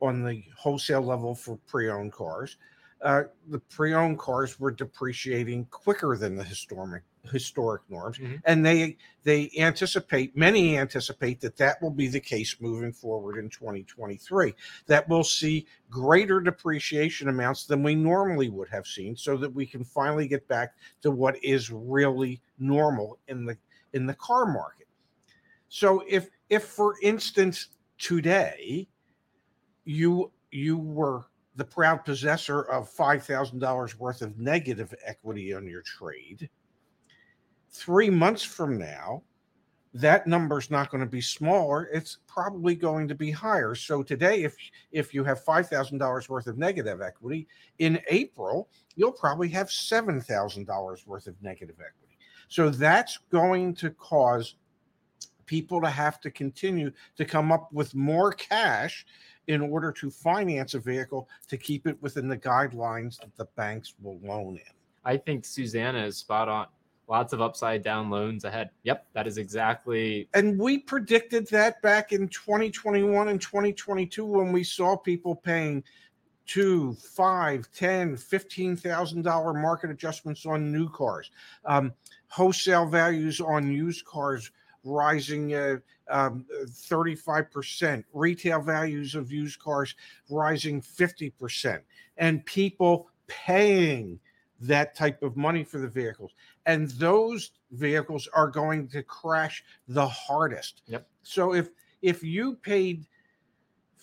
on 0.00 0.24
the 0.24 0.42
wholesale 0.56 1.02
level 1.02 1.34
for 1.34 1.58
pre-owned 1.66 2.12
cars, 2.12 2.56
uh, 3.02 3.24
the 3.48 3.58
pre-owned 3.58 4.18
cars 4.18 4.58
were 4.58 4.70
depreciating 4.70 5.66
quicker 5.66 6.16
than 6.16 6.36
the 6.36 6.44
historic 6.44 7.02
historic 7.24 7.82
norms, 7.90 8.18
Mhm. 8.18 8.40
and 8.44 8.64
they 8.64 8.96
they 9.24 9.50
anticipate 9.58 10.36
many 10.36 10.78
anticipate 10.78 11.40
that 11.40 11.56
that 11.56 11.80
will 11.82 11.90
be 11.90 12.08
the 12.08 12.20
case 12.20 12.60
moving 12.60 12.92
forward 12.92 13.38
in 13.38 13.50
2023. 13.50 14.54
That 14.86 15.08
we'll 15.08 15.24
see 15.24 15.66
greater 15.90 16.40
depreciation 16.40 17.28
amounts 17.28 17.66
than 17.66 17.82
we 17.82 17.94
normally 17.94 18.48
would 18.48 18.68
have 18.68 18.86
seen, 18.86 19.16
so 19.16 19.36
that 19.38 19.50
we 19.52 19.66
can 19.66 19.84
finally 19.84 20.28
get 20.28 20.48
back 20.48 20.74
to 21.02 21.10
what 21.10 21.42
is 21.44 21.70
really 21.70 22.40
normal 22.58 23.18
in 23.28 23.44
the 23.44 23.58
in 23.92 24.06
the 24.06 24.14
car 24.14 24.46
market. 24.46 24.86
So 25.68 26.04
if 26.08 26.30
if 26.48 26.64
for 26.64 26.96
instance 27.02 27.68
today 27.98 28.88
you 29.84 30.32
you 30.50 30.78
were 30.78 31.26
the 31.56 31.64
proud 31.64 32.04
possessor 32.04 32.62
of 32.62 32.88
$5,000 32.88 33.98
worth 33.98 34.22
of 34.22 34.38
negative 34.38 34.94
equity 35.04 35.52
on 35.52 35.66
your 35.66 35.82
trade, 35.82 36.48
3 37.70 38.10
months 38.10 38.42
from 38.42 38.78
now 38.78 39.22
that 39.94 40.26
number 40.26 40.58
is 40.58 40.70
not 40.70 40.90
going 40.90 41.00
to 41.00 41.10
be 41.10 41.20
smaller 41.20 41.88
it's 41.92 42.18
probably 42.26 42.74
going 42.74 43.08
to 43.08 43.14
be 43.14 43.30
higher 43.30 43.74
so 43.74 44.02
today 44.02 44.42
if 44.42 44.54
if 44.92 45.14
you 45.14 45.24
have 45.24 45.44
$5000 45.44 46.28
worth 46.28 46.46
of 46.46 46.58
negative 46.58 47.00
equity 47.00 47.48
in 47.78 47.98
april 48.08 48.68
you'll 48.96 49.12
probably 49.12 49.48
have 49.48 49.68
$7000 49.68 51.06
worth 51.06 51.26
of 51.26 51.42
negative 51.42 51.76
equity 51.80 52.18
so 52.48 52.70
that's 52.70 53.18
going 53.30 53.74
to 53.76 53.90
cause 53.90 54.56
people 55.48 55.80
to 55.80 55.90
have 55.90 56.20
to 56.20 56.30
continue 56.30 56.92
to 57.16 57.24
come 57.24 57.50
up 57.50 57.72
with 57.72 57.94
more 57.94 58.32
cash 58.32 59.04
in 59.48 59.62
order 59.62 59.90
to 59.90 60.10
finance 60.10 60.74
a 60.74 60.78
vehicle 60.78 61.28
to 61.48 61.56
keep 61.56 61.86
it 61.86 62.00
within 62.00 62.28
the 62.28 62.36
guidelines 62.36 63.18
that 63.18 63.34
the 63.36 63.46
banks 63.56 63.94
will 64.00 64.20
loan 64.22 64.56
in. 64.56 64.72
I 65.04 65.16
think 65.16 65.44
Susanna 65.44 66.04
is 66.04 66.18
spot 66.18 66.48
on. 66.48 66.66
Lots 67.08 67.32
of 67.32 67.40
upside 67.40 67.82
down 67.82 68.10
loans 68.10 68.44
ahead. 68.44 68.68
Yep, 68.82 69.06
that 69.14 69.26
is 69.26 69.38
exactly 69.38 70.28
And 70.34 70.58
we 70.58 70.78
predicted 70.78 71.46
that 71.48 71.80
back 71.80 72.12
in 72.12 72.28
2021 72.28 73.28
and 73.28 73.40
2022 73.40 74.26
when 74.26 74.52
we 74.52 74.62
saw 74.62 74.94
people 74.96 75.34
paying 75.34 75.82
two, 76.46 76.94
five, 76.94 77.68
ten, 77.72 78.16
fifteen 78.16 78.76
thousand 78.76 79.22
dollar 79.22 79.54
market 79.54 79.90
adjustments 79.90 80.44
on 80.46 80.72
new 80.72 80.88
cars, 80.90 81.30
um, 81.64 81.92
wholesale 82.28 82.86
values 82.86 83.40
on 83.40 83.70
used 83.70 84.04
cars 84.04 84.50
rising 84.84 85.54
uh, 85.54 85.76
um, 86.10 86.46
35%, 86.66 88.04
retail 88.12 88.60
values 88.60 89.14
of 89.14 89.30
used 89.30 89.58
cars 89.60 89.94
rising 90.30 90.80
50%, 90.80 91.80
and 92.16 92.44
people 92.46 93.08
paying 93.26 94.18
that 94.60 94.94
type 94.94 95.22
of 95.22 95.36
money 95.36 95.62
for 95.64 95.78
the 95.78 95.88
vehicles. 95.88 96.32
And 96.66 96.90
those 96.92 97.52
vehicles 97.72 98.28
are 98.32 98.48
going 98.48 98.88
to 98.88 99.02
crash 99.02 99.62
the 99.86 100.06
hardest. 100.06 100.82
Yep. 100.86 101.06
So 101.22 101.54
if 101.54 101.70
if 102.02 102.22
you 102.22 102.54
paid 102.56 103.06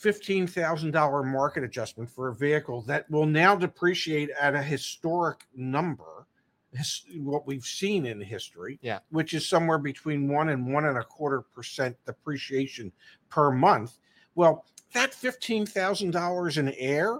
$15,000 0.01 1.25
market 1.25 1.63
adjustment 1.63 2.09
for 2.09 2.27
a 2.29 2.35
vehicle 2.35 2.81
that 2.83 3.09
will 3.09 3.25
now 3.25 3.55
depreciate 3.55 4.29
at 4.39 4.53
a 4.53 4.61
historic 4.61 5.45
number, 5.55 6.27
his, 6.73 7.05
what 7.19 7.47
we've 7.47 7.63
seen 7.65 8.05
in 8.05 8.19
history, 8.19 8.77
Yeah. 8.81 8.99
which 9.09 9.33
is 9.33 9.47
somewhere 9.47 9.77
between 9.77 10.27
one 10.27 10.49
and 10.49 10.71
one 10.73 10.85
and 10.85 10.97
a 10.97 11.03
quarter 11.03 11.41
percent 11.41 11.95
depreciation 12.05 12.91
per 13.29 13.51
month. 13.51 13.97
Well, 14.35 14.65
that 14.93 15.13
fifteen 15.13 15.65
thousand 15.65 16.11
dollars 16.11 16.57
in 16.57 16.69
air, 16.73 17.19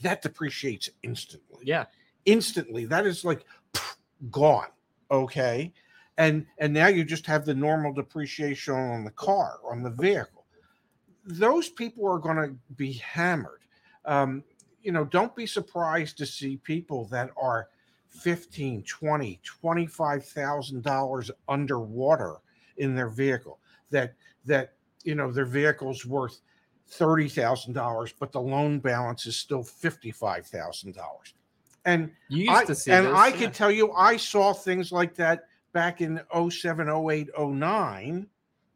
that 0.00 0.22
depreciates 0.22 0.88
instantly. 1.02 1.64
yeah. 1.66 1.84
Instantly, 2.28 2.84
that 2.86 3.06
is 3.06 3.24
like 3.24 3.44
pff, 3.72 3.96
gone. 4.30 4.68
Okay, 5.10 5.72
and 6.18 6.46
and 6.58 6.72
now 6.72 6.88
you 6.88 7.04
just 7.04 7.26
have 7.26 7.44
the 7.44 7.54
normal 7.54 7.92
depreciation 7.92 8.74
on 8.74 9.04
the 9.04 9.10
car 9.10 9.58
on 9.68 9.82
the 9.82 9.90
vehicle. 9.90 10.44
Those 11.24 11.68
people 11.68 12.06
are 12.06 12.18
going 12.18 12.36
to 12.36 12.56
be 12.74 12.92
hammered. 12.92 13.60
Um, 14.04 14.44
you 14.82 14.92
know, 14.92 15.04
don't 15.04 15.34
be 15.34 15.46
surprised 15.46 16.16
to 16.18 16.26
see 16.26 16.56
people 16.58 17.06
that 17.06 17.30
are 17.36 17.68
15 18.08 18.82
20 18.82 19.40
25000 19.42 20.82
dollars 20.82 21.30
underwater 21.48 22.36
in 22.78 22.94
their 22.94 23.08
vehicle 23.08 23.58
that 23.90 24.14
that 24.44 24.74
you 25.04 25.14
know 25.14 25.30
their 25.30 25.44
vehicle's 25.44 26.04
worth 26.06 26.40
$30000 26.90 28.14
but 28.18 28.32
the 28.32 28.40
loan 28.40 28.78
balance 28.78 29.26
is 29.26 29.36
still 29.36 29.62
$55000 29.62 30.84
and 30.84 30.94
You 30.94 31.02
used 32.28 32.50
I, 32.50 32.64
to 32.64 32.74
see 32.74 32.90
and 32.90 33.06
this. 33.06 33.14
I 33.14 33.28
yeah. 33.28 33.36
can 33.36 33.52
tell 33.52 33.70
you 33.70 33.92
I 33.92 34.16
saw 34.16 34.52
things 34.52 34.92
like 34.92 35.14
that 35.14 35.44
back 35.72 36.00
in 36.00 36.20
07 36.50 36.88
08 36.88 37.28
09 37.38 38.26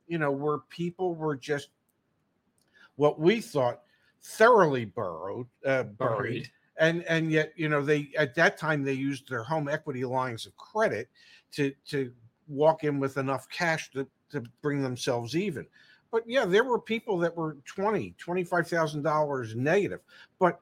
you 0.06 0.18
know 0.18 0.30
where 0.30 0.58
people 0.68 1.14
were 1.14 1.36
just 1.36 1.68
what 2.96 3.18
we 3.18 3.40
thought 3.40 3.82
thoroughly 4.22 4.84
burrowed 4.84 5.46
uh, 5.66 5.82
buried 5.82 5.96
buried. 5.98 6.50
and 6.78 7.02
and 7.04 7.32
yet 7.32 7.52
you 7.56 7.68
know 7.68 7.82
they 7.82 8.10
at 8.16 8.34
that 8.34 8.56
time 8.56 8.82
they 8.82 8.92
used 8.92 9.28
their 9.28 9.42
home 9.42 9.68
equity 9.68 10.04
lines 10.04 10.46
of 10.46 10.56
credit 10.56 11.08
to 11.50 11.72
to 11.86 12.12
walk 12.46 12.84
in 12.84 12.98
with 13.00 13.16
enough 13.16 13.48
cash 13.48 13.90
to 13.90 14.06
to 14.30 14.42
bring 14.60 14.82
themselves 14.82 15.34
even 15.36 15.66
but 16.10 16.22
yeah 16.26 16.44
there 16.44 16.64
were 16.64 16.78
people 16.78 17.18
that 17.18 17.36
were 17.36 17.56
20 17.64 18.14
25000 18.18 19.02
dollars 19.02 19.56
negative 19.56 20.00
but 20.38 20.60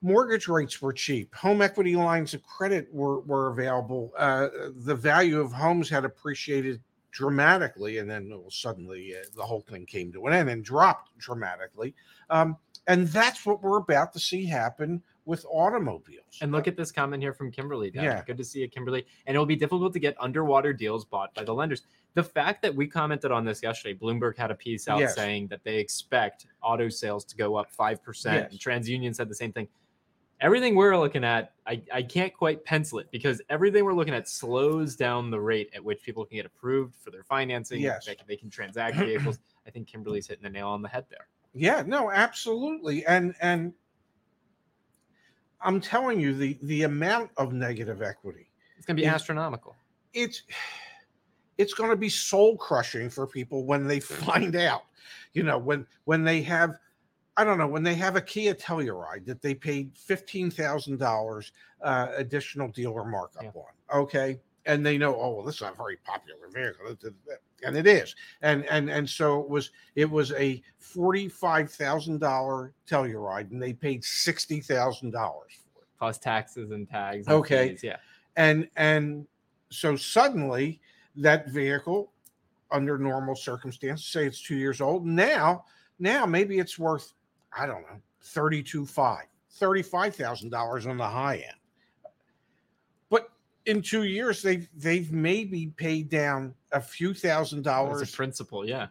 mortgage 0.00 0.48
rates 0.48 0.80
were 0.80 0.92
cheap 0.92 1.34
home 1.34 1.60
equity 1.60 1.96
lines 1.96 2.34
of 2.34 2.42
credit 2.44 2.88
were 2.92 3.20
were 3.20 3.48
available 3.48 4.12
uh, 4.16 4.48
the 4.84 4.94
value 4.94 5.40
of 5.40 5.52
homes 5.52 5.88
had 5.88 6.04
appreciated 6.04 6.80
dramatically 7.10 7.98
and 7.98 8.08
then 8.08 8.32
suddenly 8.48 9.14
uh, 9.16 9.24
the 9.34 9.42
whole 9.42 9.62
thing 9.62 9.84
came 9.86 10.12
to 10.12 10.26
an 10.26 10.32
end 10.32 10.48
and 10.48 10.64
dropped 10.64 11.16
dramatically 11.18 11.94
um, 12.30 12.56
and 12.86 13.08
that's 13.08 13.44
what 13.44 13.62
we're 13.62 13.78
about 13.78 14.12
to 14.12 14.18
see 14.20 14.44
happen 14.46 15.02
with 15.28 15.44
automobiles. 15.50 16.38
And 16.40 16.50
look 16.50 16.66
at 16.66 16.74
this 16.74 16.90
comment 16.90 17.22
here 17.22 17.34
from 17.34 17.50
Kimberly. 17.50 17.90
Dad. 17.90 18.02
Yeah. 18.02 18.22
Good 18.26 18.38
to 18.38 18.44
see 18.44 18.60
you, 18.60 18.68
Kimberly. 18.68 19.04
And 19.26 19.36
it 19.36 19.38
will 19.38 19.44
be 19.46 19.56
difficult 19.56 19.92
to 19.92 19.98
get 20.00 20.16
underwater 20.18 20.72
deals 20.72 21.04
bought 21.04 21.34
by 21.34 21.44
the 21.44 21.52
lenders. 21.52 21.82
The 22.14 22.24
fact 22.24 22.62
that 22.62 22.74
we 22.74 22.86
commented 22.86 23.30
on 23.30 23.44
this 23.44 23.62
yesterday, 23.62 23.94
Bloomberg 23.94 24.38
had 24.38 24.50
a 24.50 24.54
piece 24.54 24.88
out 24.88 25.00
Yes. 25.00 25.14
saying 25.14 25.48
that 25.48 25.62
they 25.64 25.76
expect 25.76 26.46
auto 26.62 26.88
sales 26.88 27.26
to 27.26 27.36
go 27.36 27.56
up 27.56 27.68
5%. 27.78 27.98
Yes. 28.24 28.50
And 28.50 28.58
TransUnion 28.58 29.14
said 29.14 29.28
the 29.28 29.34
same 29.34 29.52
thing. 29.52 29.68
Everything 30.40 30.76
we're 30.76 30.96
looking 30.96 31.24
at, 31.24 31.52
I, 31.66 31.82
I 31.92 32.02
can't 32.02 32.32
quite 32.32 32.64
pencil 32.64 33.00
it 33.00 33.10
because 33.10 33.42
everything 33.50 33.84
we're 33.84 33.92
looking 33.92 34.14
at 34.14 34.28
slows 34.28 34.94
down 34.94 35.30
the 35.30 35.40
rate 35.40 35.70
at 35.74 35.82
which 35.82 36.00
people 36.02 36.24
can 36.24 36.36
get 36.36 36.46
approved 36.46 36.94
for 36.94 37.10
their 37.10 37.24
financing. 37.24 37.80
Yes. 37.80 38.06
They, 38.06 38.14
can- 38.14 38.26
they 38.28 38.36
can 38.36 38.48
transact 38.48 38.96
vehicles. 38.98 39.40
I 39.66 39.70
think 39.70 39.88
Kimberly's 39.88 40.28
hitting 40.28 40.44
the 40.44 40.50
nail 40.50 40.68
on 40.68 40.80
the 40.82 40.88
head 40.88 41.06
there. 41.10 41.26
Yeah, 41.54 41.82
no, 41.84 42.10
absolutely. 42.10 43.04
And 43.06 43.34
and 43.40 43.72
I'm 45.60 45.80
telling 45.80 46.20
you 46.20 46.34
the 46.34 46.56
the 46.62 46.84
amount 46.84 47.30
of 47.36 47.52
negative 47.52 48.00
equity 48.02 48.48
It's 48.76 48.86
going 48.86 48.96
to 48.96 49.02
be 49.02 49.06
astronomical. 49.08 49.74
it's 50.14 50.42
it's 51.56 51.74
going 51.74 51.90
to 51.90 51.96
be 51.96 52.08
soul 52.08 52.56
crushing 52.56 53.10
for 53.10 53.26
people 53.26 53.64
when 53.64 53.86
they 53.88 53.98
find 54.24 54.54
out 54.56 54.84
you 55.32 55.42
know 55.42 55.58
when 55.58 55.86
when 56.04 56.22
they 56.22 56.42
have 56.42 56.76
i 57.38 57.44
don't 57.44 57.56
know 57.56 57.66
when 57.66 57.82
they 57.82 57.94
have 57.94 58.16
a 58.16 58.20
kia 58.20 58.54
telluride 58.54 59.24
that 59.24 59.40
they 59.40 59.54
paid 59.54 59.94
$15000 59.94 61.50
uh, 61.82 62.08
additional 62.16 62.68
dealer 62.68 63.04
markup 63.04 63.44
Yeah. 63.44 63.50
on 63.54 64.00
okay 64.02 64.40
and 64.66 64.84
they 64.84 64.98
know 64.98 65.14
oh 65.18 65.36
well 65.36 65.44
this 65.46 65.56
is 65.56 65.62
a 65.62 65.72
very 65.76 65.96
popular 65.98 66.48
vehicle 66.52 66.94
and 67.64 67.76
it 67.76 67.86
is 67.86 68.14
and 68.42 68.64
and 68.66 68.90
and 68.90 69.08
so 69.08 69.40
it 69.40 69.48
was 69.48 69.70
it 69.94 70.10
was 70.10 70.32
a 70.32 70.62
$45000 70.80 72.72
telluride 72.86 73.50
and 73.50 73.62
they 73.62 73.72
paid 73.72 74.02
$60000 74.02 75.12
for 75.12 75.82
it 75.82 75.88
Plus 75.98 76.18
taxes 76.18 76.70
and 76.70 76.88
tags. 76.88 77.26
And 77.26 77.36
Okay. 77.38 77.70
fees, 77.70 77.82
Yeah. 77.82 77.96
and 78.36 78.68
and 78.76 79.26
so 79.70 79.96
suddenly 79.96 80.80
that 81.16 81.48
vehicle 81.48 82.12
under 82.70 82.98
normal 82.98 83.34
circumstances 83.34 84.06
say 84.06 84.26
it's 84.26 84.40
two 84.42 84.56
years 84.56 84.80
old 84.80 85.06
now 85.06 85.64
now 85.98 86.24
maybe 86.26 86.58
it's 86.58 86.78
worth 86.78 87.14
i 87.58 87.66
don't 87.66 87.82
know 87.82 88.00
32 88.22 88.86
5 88.86 89.24
$35000 89.60 90.86
on 90.90 90.96
the 90.96 91.06
high 91.06 91.36
end 91.36 91.56
but 93.10 93.30
in 93.66 93.82
two 93.82 94.04
years 94.04 94.42
they've 94.42 94.68
they've 94.76 95.12
maybe 95.12 95.72
paid 95.76 96.08
down 96.08 96.54
a 96.72 96.80
few 96.80 97.14
thousand 97.14 97.60
As 97.60 97.64
dollars 97.64 98.12
a 98.12 98.16
principal, 98.16 98.66
yeah. 98.68 98.88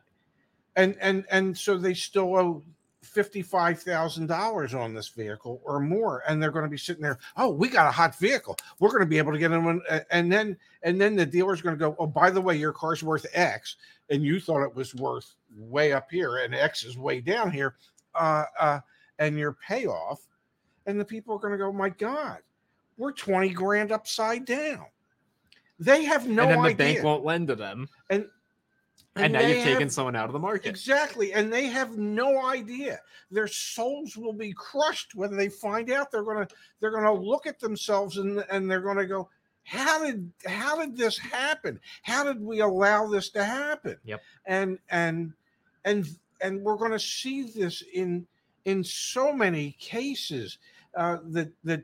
and 0.75 0.95
and 1.01 1.25
and 1.31 1.57
so 1.57 1.77
they 1.77 1.93
still 1.93 2.35
owe 2.35 2.63
fifty-five 3.03 3.81
thousand 3.81 4.27
dollars 4.27 4.73
on 4.73 4.93
this 4.93 5.09
vehicle 5.09 5.61
or 5.63 5.79
more, 5.79 6.23
and 6.27 6.41
they're 6.41 6.51
going 6.51 6.65
to 6.65 6.69
be 6.69 6.77
sitting 6.77 7.01
there. 7.01 7.17
Oh, 7.37 7.49
we 7.49 7.69
got 7.69 7.87
a 7.87 7.91
hot 7.91 8.17
vehicle. 8.19 8.57
We're 8.79 8.89
going 8.89 9.01
to 9.01 9.07
be 9.07 9.17
able 9.17 9.31
to 9.31 9.39
get 9.39 9.49
them, 9.49 9.67
in, 9.67 9.81
a- 9.89 10.15
and 10.15 10.31
then 10.31 10.57
and 10.83 10.99
then 10.99 11.15
the 11.15 11.25
dealer's 11.25 11.61
going 11.61 11.75
to 11.75 11.79
go. 11.79 11.95
Oh, 11.99 12.07
by 12.07 12.29
the 12.29 12.41
way, 12.41 12.55
your 12.55 12.73
car's 12.73 13.03
worth 13.03 13.25
X, 13.33 13.77
and 14.09 14.23
you 14.23 14.39
thought 14.39 14.63
it 14.63 14.75
was 14.75 14.93
worth 14.95 15.35
way 15.57 15.93
up 15.93 16.11
here, 16.11 16.37
and 16.37 16.53
X 16.53 16.83
is 16.83 16.97
way 16.97 17.21
down 17.21 17.51
here, 17.51 17.75
uh, 18.17 18.45
uh, 18.59 18.79
and 19.19 19.37
your 19.37 19.57
payoff, 19.67 20.21
and 20.85 20.99
the 20.99 21.05
people 21.05 21.35
are 21.35 21.39
going 21.39 21.53
to 21.53 21.57
go. 21.57 21.71
My 21.71 21.89
God, 21.89 22.39
we're 22.97 23.11
twenty 23.11 23.49
grand 23.49 23.91
upside 23.91 24.45
down. 24.45 24.85
They 25.79 26.03
have 26.05 26.27
no 26.27 26.43
idea. 26.43 26.51
and 26.51 26.51
then 26.51 26.57
the 26.63 26.69
idea. 26.69 26.93
bank 26.95 27.03
won't 27.03 27.25
lend 27.25 27.47
to 27.49 27.55
them. 27.55 27.87
And- 28.09 28.27
and, 29.15 29.25
and 29.25 29.33
now 29.33 29.47
you've 29.47 29.63
taken 29.63 29.89
someone 29.89 30.15
out 30.15 30.25
of 30.25 30.33
the 30.33 30.39
market. 30.39 30.69
Exactly. 30.69 31.33
And 31.33 31.51
they 31.51 31.65
have 31.65 31.97
no 31.97 32.45
idea. 32.45 32.99
Their 33.31 33.47
souls 33.47 34.15
will 34.15 34.33
be 34.33 34.53
crushed 34.53 35.15
when 35.15 35.35
they 35.35 35.49
find 35.49 35.91
out 35.91 36.11
they're 36.11 36.23
gonna 36.23 36.47
they're 36.79 36.91
gonna 36.91 37.13
look 37.13 37.47
at 37.47 37.59
themselves 37.59 38.17
and, 38.17 38.43
and 38.51 38.69
they're 38.69 38.81
gonna 38.81 39.07
go, 39.07 39.27
How 39.63 40.03
did 40.03 40.31
how 40.45 40.79
did 40.79 40.95
this 40.95 41.17
happen? 41.17 41.79
How 42.03 42.23
did 42.25 42.39
we 42.39 42.59
allow 42.59 43.07
this 43.07 43.29
to 43.31 43.43
happen? 43.43 43.97
Yep. 44.05 44.21
And 44.45 44.77
and 44.89 45.33
and 45.83 46.07
and 46.41 46.61
we're 46.61 46.77
gonna 46.77 46.99
see 46.99 47.43
this 47.43 47.83
in 47.93 48.25
in 48.65 48.83
so 48.83 49.31
many 49.33 49.71
cases 49.79 50.57
uh, 50.95 51.17
that 51.25 51.51
that 51.63 51.83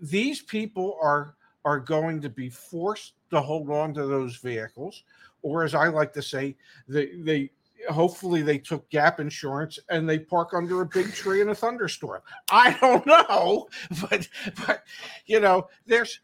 these 0.00 0.42
people 0.42 0.98
are 1.02 1.34
are 1.64 1.78
going 1.80 2.20
to 2.22 2.28
be 2.30 2.48
forced 2.48 3.14
to 3.30 3.40
hold 3.40 3.70
on 3.70 3.92
to 3.94 4.06
those 4.06 4.36
vehicles 4.36 5.04
or 5.42 5.64
as 5.64 5.74
I 5.74 5.88
like 5.88 6.12
to 6.14 6.22
say, 6.22 6.56
they 6.88 7.06
they 7.16 7.50
hopefully 7.88 8.42
they 8.42 8.58
took 8.58 8.88
gap 8.90 9.20
insurance 9.20 9.78
and 9.88 10.08
they 10.08 10.18
park 10.18 10.52
under 10.54 10.82
a 10.82 10.86
big 10.86 11.12
tree 11.14 11.40
in 11.40 11.48
a 11.48 11.54
thunderstorm. 11.54 12.20
I 12.50 12.76
don't 12.80 13.06
know, 13.06 13.68
but 14.02 14.28
but 14.66 14.84
you 15.26 15.40
know, 15.40 15.68
there's 15.86 16.20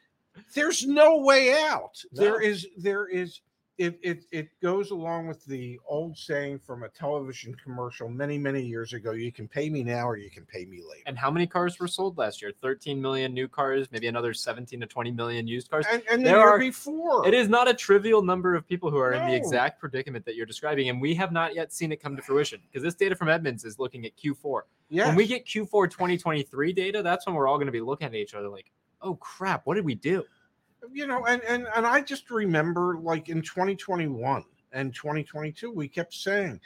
there's 0.54 0.86
no 0.86 1.18
way 1.18 1.54
out. 1.64 2.02
There 2.12 2.40
No. 2.40 2.46
is 2.46 2.66
there 2.76 3.08
is 3.08 3.40
it, 3.78 3.98
it 4.02 4.24
it 4.30 4.48
goes 4.62 4.90
along 4.90 5.26
with 5.26 5.44
the 5.44 5.78
old 5.86 6.16
saying 6.16 6.58
from 6.58 6.82
a 6.82 6.88
television 6.88 7.54
commercial 7.54 8.08
many 8.08 8.38
many 8.38 8.62
years 8.62 8.94
ago 8.94 9.12
you 9.12 9.30
can 9.30 9.46
pay 9.46 9.68
me 9.68 9.84
now 9.84 10.08
or 10.08 10.16
you 10.16 10.30
can 10.30 10.44
pay 10.46 10.64
me 10.64 10.78
later 10.88 11.02
And 11.06 11.18
how 11.18 11.30
many 11.30 11.46
cars 11.46 11.78
were 11.78 11.86
sold 11.88 12.16
last 12.16 12.40
year? 12.40 12.52
13 12.62 13.00
million 13.00 13.34
new 13.34 13.48
cars, 13.48 13.86
maybe 13.92 14.06
another 14.06 14.32
17 14.32 14.80
to 14.80 14.86
20 14.86 15.10
million 15.10 15.46
used 15.46 15.70
cars. 15.70 15.84
and, 15.92 16.02
and 16.10 16.22
the 16.24 16.30
There 16.30 16.40
are- 16.40 16.58
before 16.58 17.26
It 17.28 17.34
is 17.34 17.48
not 17.48 17.68
a 17.68 17.74
trivial 17.74 18.22
number 18.22 18.54
of 18.54 18.66
people 18.66 18.90
who 18.90 18.98
are 18.98 19.12
in 19.12 19.26
the 19.26 19.34
exact 19.34 19.78
predicament 19.78 20.24
that 20.24 20.36
you're 20.36 20.46
describing, 20.46 20.88
and 20.88 21.00
we 21.00 21.14
have 21.14 21.30
not 21.32 21.54
yet 21.54 21.72
seen 21.72 21.92
it 21.92 22.00
come 22.02 22.16
to 22.16 22.22
fruition 22.22 22.60
because 22.66 22.82
this 22.82 22.94
data 22.94 23.14
from 23.14 23.28
Edmunds 23.28 23.64
is 23.64 23.78
looking 23.78 24.06
at 24.06 24.12
Q4. 24.16 24.62
yeah 24.88 25.08
When 25.08 25.16
we 25.16 25.26
get 25.26 25.44
Q4 25.46 25.90
2023 25.90 26.72
data, 26.72 27.02
that's 27.02 27.26
when 27.26 27.34
we're 27.34 27.46
all 27.46 27.56
going 27.56 27.66
to 27.66 27.72
be 27.72 27.80
looking 27.82 28.06
at 28.06 28.14
each 28.14 28.34
other 28.34 28.48
like, 28.48 28.70
"Oh 29.02 29.14
crap, 29.16 29.66
what 29.66 29.74
did 29.74 29.84
we 29.84 29.94
do?" 29.94 30.24
You 30.92 31.06
know 31.06 31.24
and 31.26 31.42
and 31.42 31.66
and 31.74 31.86
i 31.86 32.00
just 32.00 32.30
remember 32.30 32.98
like 32.98 33.28
in 33.28 33.42
2021 33.42 34.44
and 34.72 34.94
2022 34.94 35.70
we 35.70 35.88
kept 35.88 36.14
saying 36.14 36.60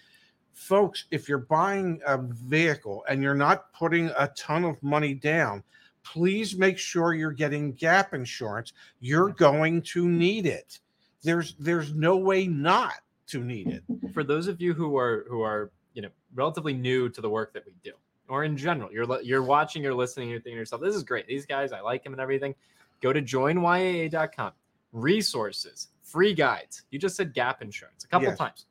folks 0.52 1.06
if 1.10 1.28
you're 1.28 1.38
buying 1.38 2.00
a 2.06 2.18
vehicle 2.18 3.04
and 3.08 3.22
you're 3.22 3.34
not 3.34 3.72
putting 3.72 4.06
a 4.18 4.28
ton 4.36 4.64
of 4.64 4.82
money 4.82 5.14
down 5.14 5.62
please 6.02 6.56
make 6.56 6.78
sure 6.78 7.14
you're 7.14 7.30
getting 7.30 7.72
gap 7.72 8.14
insurance 8.14 8.72
you're 9.00 9.30
going 9.30 9.80
to 9.82 10.08
need 10.08 10.46
it 10.46 10.80
there's 11.22 11.54
there's 11.58 11.94
no 11.94 12.16
way 12.16 12.46
not 12.46 12.94
to 13.26 13.44
need 13.44 13.68
it 13.68 13.84
For 14.12 14.24
those 14.24 14.48
of 14.48 14.60
you 14.60 14.74
who 14.74 14.96
are 14.96 15.24
who 15.28 15.42
are 15.42 15.70
you 15.94 16.02
know 16.02 16.08
relatively 16.34 16.72
new 16.72 17.08
to 17.08 17.20
the 17.20 17.30
work 17.30 17.52
that 17.54 17.64
we 17.66 17.72
do, 17.82 17.92
or 18.28 18.44
in 18.44 18.56
general, 18.56 18.90
you're 18.92 19.20
you're 19.22 19.42
watching, 19.42 19.82
you're 19.82 19.94
listening, 19.94 20.28
you're 20.28 20.38
thinking 20.38 20.54
to 20.54 20.60
yourself, 20.60 20.82
"This 20.82 20.94
is 20.94 21.02
great. 21.02 21.26
These 21.26 21.46
guys, 21.46 21.72
I 21.72 21.80
like 21.80 22.04
them 22.04 22.12
and 22.12 22.20
everything." 22.20 22.54
Go 23.00 23.12
to 23.12 23.22
joinyaa.com. 23.22 24.52
Resources, 24.92 25.88
free 26.02 26.34
guides. 26.34 26.82
You 26.90 26.98
just 26.98 27.16
said 27.16 27.32
gap 27.32 27.62
insurance 27.62 28.04
a 28.04 28.08
couple 28.08 28.28
Yes. 28.28 28.38
times. 28.38 28.66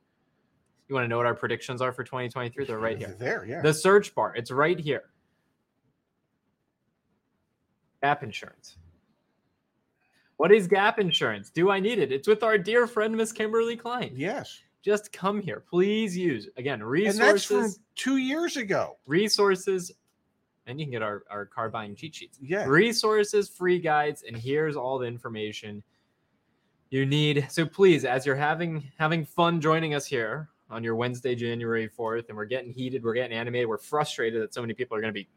You 0.87 0.95
want 0.95 1.05
to 1.05 1.07
know 1.07 1.17
what 1.17 1.25
our 1.25 1.35
predictions 1.35 1.81
are 1.81 1.91
for 1.91 2.03
2023? 2.03 2.65
They're 2.65 2.79
right 2.79 2.97
here. 2.97 3.15
there 3.19 3.45
yeah 3.45 3.61
The 3.61 3.73
search 3.73 4.13
bar, 4.15 4.33
it's 4.35 4.51
right 4.51 4.79
here. 4.79 5.09
Gap 8.01 8.23
insurance. 8.23 8.77
What 10.37 10.51
is 10.51 10.67
gap 10.67 10.99
insurance? 10.99 11.49
Do 11.49 11.69
I 11.69 11.79
need 11.79 11.99
it? 11.99 12.11
It's 12.11 12.27
with 12.27 12.43
our 12.43 12.57
dear 12.57 12.87
friend, 12.87 13.15
Miss 13.15 13.31
Kimberly 13.31 13.75
Klein. 13.75 14.13
yes 14.15 14.61
Just 14.81 15.11
come 15.11 15.41
here. 15.41 15.59
Please 15.69 16.15
use, 16.17 16.47
again, 16.57 16.81
and 16.81 16.93
that's 17.05 17.43
from 17.43 17.57
resources, 17.57 17.79
two 17.95 18.17
years 18.17 18.55
ago 18.57 18.97
resources, 19.05 19.91
and 20.69 20.79
you 20.79 20.85
can 20.85 20.91
get 20.91 21.01
our, 21.01 21.23
our 21.29 21.45
car 21.45 21.69
buying 21.69 21.95
cheat 21.95 22.15
sheets. 22.15 22.37
yeah 22.41 22.65
Resources, 22.65 23.49
free 23.49 23.79
guides, 23.79 24.23
and 24.27 24.37
here's 24.37 24.75
all 24.75 24.97
the 24.99 25.07
information 25.07 25.83
you 26.89 27.05
need. 27.05 27.47
So 27.49 27.65
please, 27.65 28.05
as 28.05 28.25
you're 28.25 28.35
having 28.35 28.83
having 28.97 29.25
fun 29.25 29.61
joining 29.61 29.93
us 29.93 30.05
here 30.05 30.49
on 30.69 30.83
your 30.83 30.95
Wednesday, 30.95 31.35
January 31.35 31.89
4th, 31.89 32.29
and 32.29 32.37
we're 32.37 32.45
getting 32.45 32.71
heated, 32.71 33.03
we're 33.03 33.13
getting 33.13 33.35
animated, 33.37 33.67
we're 33.67 33.77
frustrated 33.77 34.41
that 34.41 34.53
so 34.53 34.61
many 34.61 34.73
people 34.73 34.95
are 34.97 35.01
going 35.01 35.13
to 35.13 35.19
be 35.19 35.27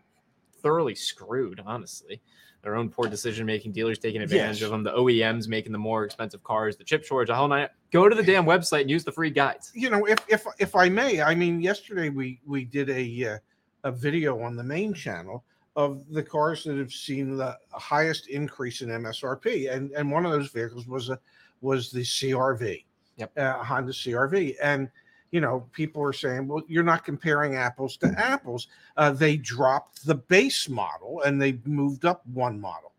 thoroughly 0.63 0.95
screwed, 0.95 1.61
honestly. 1.67 2.21
Their 2.63 2.77
own 2.77 2.91
poor 2.91 3.09
decision 3.09 3.45
making, 3.45 3.73
dealers 3.73 3.99
taking 3.99 4.23
advantage 4.23 4.61
Yes. 4.61 4.67
of 4.67 4.71
them, 4.71 4.85
the 4.85 4.93
OEMs 4.93 5.49
making 5.49 5.73
the 5.73 5.79
more 5.79 6.05
expensive 6.05 6.45
cars, 6.45 6.77
the 6.77 6.85
chip 6.85 7.05
shortage, 7.05 7.27
the 7.29 7.35
whole 7.35 7.49
night. 7.49 7.71
Go 7.91 8.09
to 8.09 8.15
the 8.15 8.23
damn 8.23 8.45
website 8.45 8.83
and 8.83 8.91
use 8.91 9.03
the 9.03 9.11
free 9.11 9.31
guides. 9.31 9.73
you 9.75 9.91
know 9.91 10.07
if 10.07 10.19
if 10.29 10.47
if 10.61 10.77
i 10.77 10.89
may 10.89 11.21
i 11.21 11.35
mean 11.35 11.61
yesterday 11.61 12.09
we 12.09 12.41
we 12.47 12.65
did 12.65 12.89
a 12.89 13.33
uh, 13.35 13.39
a 13.85 13.93
video 13.93 14.41
on 14.41 14.57
the 14.57 14.63
main 14.63 14.95
channel 14.95 15.45
of 15.77 16.05
the 16.11 16.23
cars 16.23 16.65
that 16.65 16.77
have 16.77 16.93
seen 16.93 17.37
the 17.37 17.57
highest 17.71 18.29
increase 18.29 18.83
in 18.83 18.89
msrp 18.91 19.75
and 19.75 19.91
and 19.93 20.11
one 20.11 20.27
of 20.27 20.33
those 20.33 20.51
vehicles 20.51 20.87
was 20.87 21.09
a 21.09 21.19
was 21.61 21.91
the 21.91 22.03
crv 22.03 22.85
Yep. 23.17 23.39
uh, 23.39 23.55
honda 23.59 23.93
crv 23.93 24.55
and 24.63 24.91
you 25.31 25.41
know 25.41 25.67
people 25.73 26.03
are 26.03 26.13
saying 26.13 26.47
well 26.47 26.63
you're 26.69 26.83
not 26.83 27.05
comparing 27.05 27.57
apples 27.57 27.97
to 27.99 28.07
apples. 28.17 28.69
Uh, 28.97 29.11
they 29.11 29.37
dropped 29.37 30.07
the 30.07 30.15
base 30.15 30.69
model 30.69 31.23
and 31.23 31.41
they 31.41 31.59
moved 31.65 32.05
up 32.05 32.27
one 32.27 32.61
model. 32.61 32.93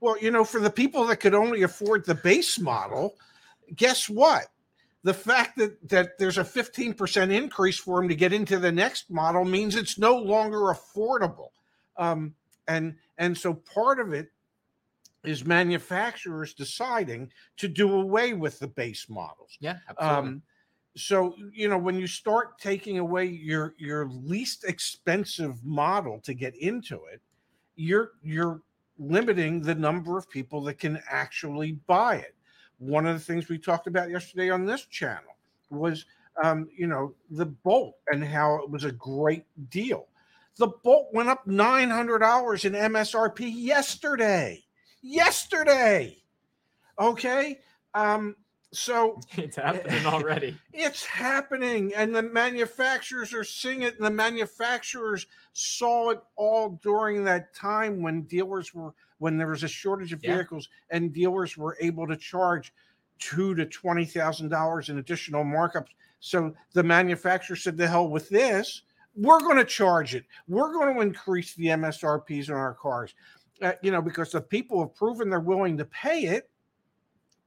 Well 0.00 0.16
you 0.20 0.30
know 0.30 0.44
for 0.44 0.60
the 0.60 0.70
people 0.70 1.04
that 1.06 1.16
could 1.16 1.34
only 1.34 1.62
afford 1.62 2.04
the 2.04 2.14
base 2.14 2.58
model 2.58 3.14
guess 3.76 4.08
what 4.08 4.46
the 5.04 5.14
fact 5.14 5.56
that 5.58 5.88
that 5.88 6.18
there's 6.18 6.38
a 6.38 6.44
15% 6.44 7.32
increase 7.32 7.78
for 7.78 8.00
them 8.00 8.08
to 8.08 8.14
get 8.16 8.32
into 8.32 8.58
the 8.58 8.72
next 8.72 9.10
model 9.10 9.44
means 9.44 9.76
it's 9.76 9.98
no 9.98 10.16
longer 10.16 10.74
affordable. 10.74 11.50
Um, 11.96 12.34
and 12.66 12.96
and 13.18 13.36
so 13.38 13.54
part 13.54 14.00
of 14.00 14.12
it 14.12 14.32
is 15.22 15.44
manufacturers 15.44 16.52
deciding 16.54 17.30
to 17.58 17.68
do 17.68 17.92
away 17.94 18.34
with 18.34 18.58
the 18.58 18.66
base 18.66 19.08
models. 19.08 19.56
Yeah, 19.60 19.78
um, 19.98 20.42
so 20.96 21.34
you 21.52 21.68
know 21.68 21.78
when 21.78 21.98
you 21.98 22.06
start 22.06 22.58
taking 22.58 22.98
away 22.98 23.26
your 23.26 23.74
your 23.78 24.06
least 24.06 24.64
expensive 24.64 25.64
model 25.64 26.20
to 26.20 26.34
get 26.34 26.54
into 26.56 27.00
it 27.12 27.20
you're 27.76 28.12
you're 28.22 28.62
limiting 28.98 29.60
the 29.60 29.74
number 29.74 30.16
of 30.16 30.30
people 30.30 30.62
that 30.62 30.78
can 30.78 31.00
actually 31.10 31.72
buy 31.86 32.16
it 32.16 32.34
one 32.86 33.06
of 33.06 33.14
the 33.14 33.24
things 33.24 33.48
we 33.48 33.58
talked 33.58 33.86
about 33.86 34.10
yesterday 34.10 34.50
on 34.50 34.64
this 34.64 34.84
channel 34.86 35.36
was 35.70 36.04
um, 36.42 36.68
you 36.76 36.86
know 36.86 37.14
the 37.30 37.46
bolt 37.46 37.96
and 38.08 38.24
how 38.24 38.56
it 38.56 38.70
was 38.70 38.84
a 38.84 38.92
great 38.92 39.44
deal. 39.70 40.06
The 40.56 40.68
bolt 40.68 41.08
went 41.12 41.28
up 41.28 41.46
$900 41.46 42.64
in 42.64 42.72
msrp 42.72 43.52
yesterday. 43.54 44.62
Yesterday. 45.02 46.16
Okay? 46.98 47.58
Um 47.94 48.36
so 48.74 49.20
it's 49.36 49.56
happening 49.56 50.04
already. 50.04 50.56
it's 50.72 51.04
happening, 51.04 51.94
and 51.94 52.14
the 52.14 52.22
manufacturers 52.22 53.32
are 53.32 53.44
seeing 53.44 53.82
it, 53.82 53.96
and 53.96 54.04
the 54.04 54.10
manufacturers 54.10 55.26
saw 55.52 56.10
it 56.10 56.20
all 56.36 56.80
during 56.82 57.24
that 57.24 57.54
time 57.54 58.02
when 58.02 58.22
dealers 58.22 58.74
were 58.74 58.92
when 59.24 59.38
there 59.38 59.46
was 59.48 59.62
a 59.62 59.68
shortage 59.68 60.12
of 60.12 60.22
Yeah. 60.22 60.34
vehicles, 60.34 60.68
and 60.90 61.10
dealers 61.10 61.56
were 61.56 61.78
able 61.80 62.06
to 62.06 62.14
charge 62.14 62.74
two 63.18 63.54
to 63.54 63.64
twenty 63.64 64.04
thousand 64.04 64.50
dollars 64.50 64.90
in 64.90 64.98
additional 64.98 65.42
markups. 65.42 65.88
So 66.20 66.54
the 66.74 66.82
manufacturer 66.82 67.56
said, 67.56 67.78
"The 67.78 67.88
hell 67.88 68.10
with 68.10 68.28
this! 68.28 68.82
We're 69.16 69.40
going 69.40 69.56
to 69.56 69.64
charge 69.64 70.14
it. 70.14 70.26
We're 70.46 70.74
going 70.74 70.94
to 70.94 71.00
increase 71.00 71.54
the 71.54 71.68
MSRPs 71.68 72.50
on 72.50 72.56
our 72.56 72.74
cars." 72.74 73.14
Uh, 73.62 73.72
you 73.80 73.90
know, 73.90 74.02
because 74.02 74.30
the 74.32 74.42
people 74.42 74.80
have 74.80 74.94
proven 74.94 75.30
they're 75.30 75.40
willing 75.40 75.78
to 75.78 75.86
pay 75.86 76.24
it. 76.24 76.50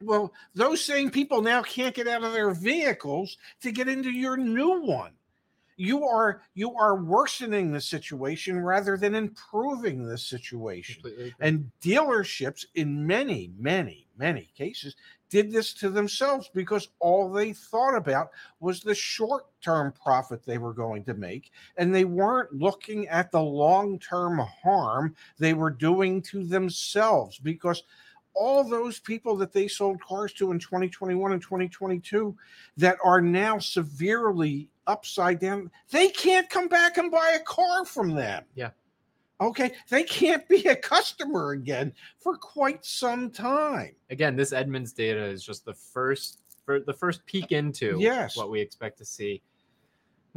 Well, 0.02 0.34
those 0.56 0.84
same 0.84 1.12
people 1.12 1.44
now 1.44 1.62
can't 1.62 1.94
get 1.94 2.08
out 2.08 2.24
of 2.24 2.34
their 2.34 2.50
vehicles 2.56 3.38
to 3.62 3.72
get 3.72 3.88
into 3.88 4.10
your 4.10 4.36
new 4.36 4.82
one. 4.82 5.14
You 5.78 6.04
are 6.06 6.42
you 6.56 6.76
are 6.76 6.96
worsening 6.96 7.72
the 7.72 7.80
situation 7.82 8.60
rather 8.60 8.98
than 8.98 9.14
improving 9.14 10.04
the 10.04 10.18
situation. 10.18 11.04
And 11.40 11.72
dealerships, 11.82 12.66
in 12.74 13.06
many, 13.06 13.52
many, 13.58 14.08
many 14.18 14.50
cases, 14.58 14.96
did 15.30 15.52
this 15.52 15.74
to 15.76 15.90
themselves 15.90 16.50
because 16.54 16.90
all 17.00 17.32
they 17.32 17.54
thought 17.54 17.96
about 17.96 18.32
was 18.60 18.82
the 18.82 18.96
short 18.96 19.46
term 19.62 19.94
profit 20.04 20.44
they 20.44 20.58
were 20.58 20.74
going 20.74 21.04
to 21.04 21.14
make. 21.14 21.52
And 21.78 21.94
they 21.94 22.06
weren't 22.06 22.54
looking 22.54 23.08
at 23.10 23.32
the 23.32 23.42
long 23.42 24.00
term 24.00 24.40
harm 24.64 25.16
they 25.38 25.54
were 25.54 25.70
doing 25.70 26.22
to 26.24 26.44
themselves 26.44 27.38
because 27.38 27.84
all 28.38 28.64
those 28.64 29.00
people 29.00 29.36
that 29.38 29.52
they 29.52 29.68
sold 29.68 30.02
cars 30.02 30.34
to 30.34 30.52
in 30.52 30.60
2021 30.60 31.32
and 31.32 31.42
2022 31.42 32.36
that 32.78 32.98
are 33.04 33.22
now 33.22 33.58
severely 33.58 34.70
upside 34.86 35.40
down, 35.40 35.72
they 35.92 36.10
can't 36.10 36.50
come 36.50 36.68
back 36.68 36.98
and 36.98 37.12
buy 37.12 37.38
a 37.40 37.44
car 37.44 37.86
from 37.86 38.14
them. 38.14 38.44
Yeah. 38.56 38.70
Okay. 39.42 39.72
They 39.90 40.04
can't 40.04 40.48
be 40.48 40.68
a 40.68 40.76
customer 40.76 41.52
again 41.52 41.94
for 42.20 42.38
quite 42.38 42.84
some 42.86 43.30
time. 43.30 43.96
Again, 44.10 44.36
this 44.36 44.54
Edmunds 44.54 44.94
data 44.94 45.24
is 45.24 45.44
just 45.44 45.66
the 45.66 45.74
first 45.74 46.40
for 46.66 46.80
the 46.80 46.94
first 46.94 47.26
peek 47.26 47.52
into 47.52 47.98
Yes. 48.00 48.36
what 48.36 48.50
we 48.50 48.60
expect 48.60 48.98
to 48.98 49.06
see 49.06 49.42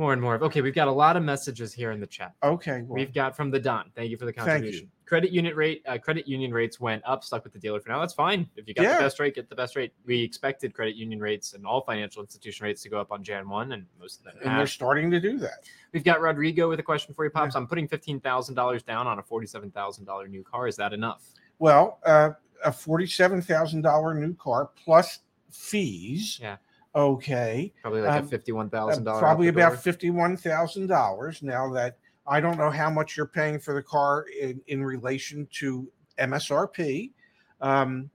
more 0.01 0.13
and 0.15 0.21
more 0.21 0.35
of. 0.35 0.43
Okay, 0.43 0.63
we've 0.63 0.75
got 0.75 0.89
a 0.89 0.93
lot 0.93 1.17
of 1.17 1.23
messages 1.23 1.73
here 1.75 1.93
in 1.93 2.01
the 2.01 2.07
chat. 2.07 2.33
Okay. 2.43 2.83
well, 2.87 2.95
We've 2.99 3.13
got 3.13 3.37
from 3.37 3.51
the 3.51 3.61
Don. 3.61 3.91
Thank 3.95 4.11
you 4.11 4.17
for 4.17 4.25
the 4.25 4.33
contribution. 4.33 4.91
Credit 5.05 5.31
unit 5.31 5.55
rate, 5.57 5.83
uh, 5.87 5.99
credit 5.99 6.27
union 6.27 6.53
rates 6.53 6.81
went 6.81 7.03
up, 7.05 7.23
stuck 7.23 7.45
with 7.45 7.53
the 7.53 7.59
dealer 7.59 7.81
for 7.81 7.91
now. 7.91 8.01
That's 8.01 8.15
fine. 8.15 8.49
If 8.57 8.67
you 8.67 8.75
got 8.75 8.85
Yeah. 8.85 8.97
the 8.97 9.03
best 9.03 9.21
rate, 9.21 9.35
get 9.35 9.49
the 9.51 9.57
best 9.57 9.77
rate. 9.77 9.93
We 10.07 10.23
expected 10.23 10.73
credit 10.73 10.97
union 10.97 11.21
rates 11.21 11.53
and 11.53 11.67
all 11.67 11.83
financial 11.83 12.23
institution 12.23 12.65
rates 12.65 12.81
to 12.83 12.89
go 12.89 12.99
up 13.01 13.13
on 13.13 13.23
Jan 13.23 13.49
1, 13.49 13.73
and 13.73 13.87
most 13.99 14.21
of 14.21 14.25
them 14.25 14.37
and 14.43 14.59
they're 14.59 14.67
starting 14.67 15.11
to 15.11 15.21
do 15.21 15.37
that. 15.39 15.69
We've 15.93 16.05
got 16.05 16.21
Rodrigo 16.21 16.69
with 16.69 16.81
a 16.81 16.83
question 16.85 17.13
for 17.13 17.25
you, 17.25 17.31
Pops. 17.31 17.55
I'm 17.57 17.67
putting 17.67 17.89
$15,000 17.89 18.83
down 18.85 19.07
on 19.07 19.19
a 19.19 19.23
$47,000 19.23 20.29
new 20.31 20.43
car. 20.45 20.67
Is 20.69 20.77
that 20.77 20.93
enough? 20.93 21.25
Well, 21.59 21.99
uh, 22.07 22.31
a 22.65 22.73
forty-seven 22.73 23.43
thousand 23.43 23.83
dollar 23.83 24.15
new 24.15 24.35
car 24.35 24.71
plus 24.77 25.21
fees. 25.51 26.39
Yeah. 26.41 26.57
Okay. 26.94 27.72
Probably 27.83 28.00
like 28.00 28.22
Um, 28.22 28.26
a 28.26 28.38
$51,000. 28.38 29.07
Uh, 29.07 29.18
probably 29.18 29.48
about 29.48 29.81
fifty-one 29.81 30.37
thousand 30.37 30.88
dollars. 30.88 31.42
Now 31.42 31.72
that 31.72 31.98
I 32.26 32.40
don't 32.40 32.59
know 32.59 32.70
how 32.70 32.90
much 32.90 33.16
you're 33.16 33.26
paying 33.26 33.59
for 33.59 33.74
the 33.74 33.83
car 33.83 34.26
in, 34.40 34.61
in 34.66 34.85
relation 34.85 35.46
to 35.53 35.90
MSRP. 36.18 37.12
Um, 37.61 38.11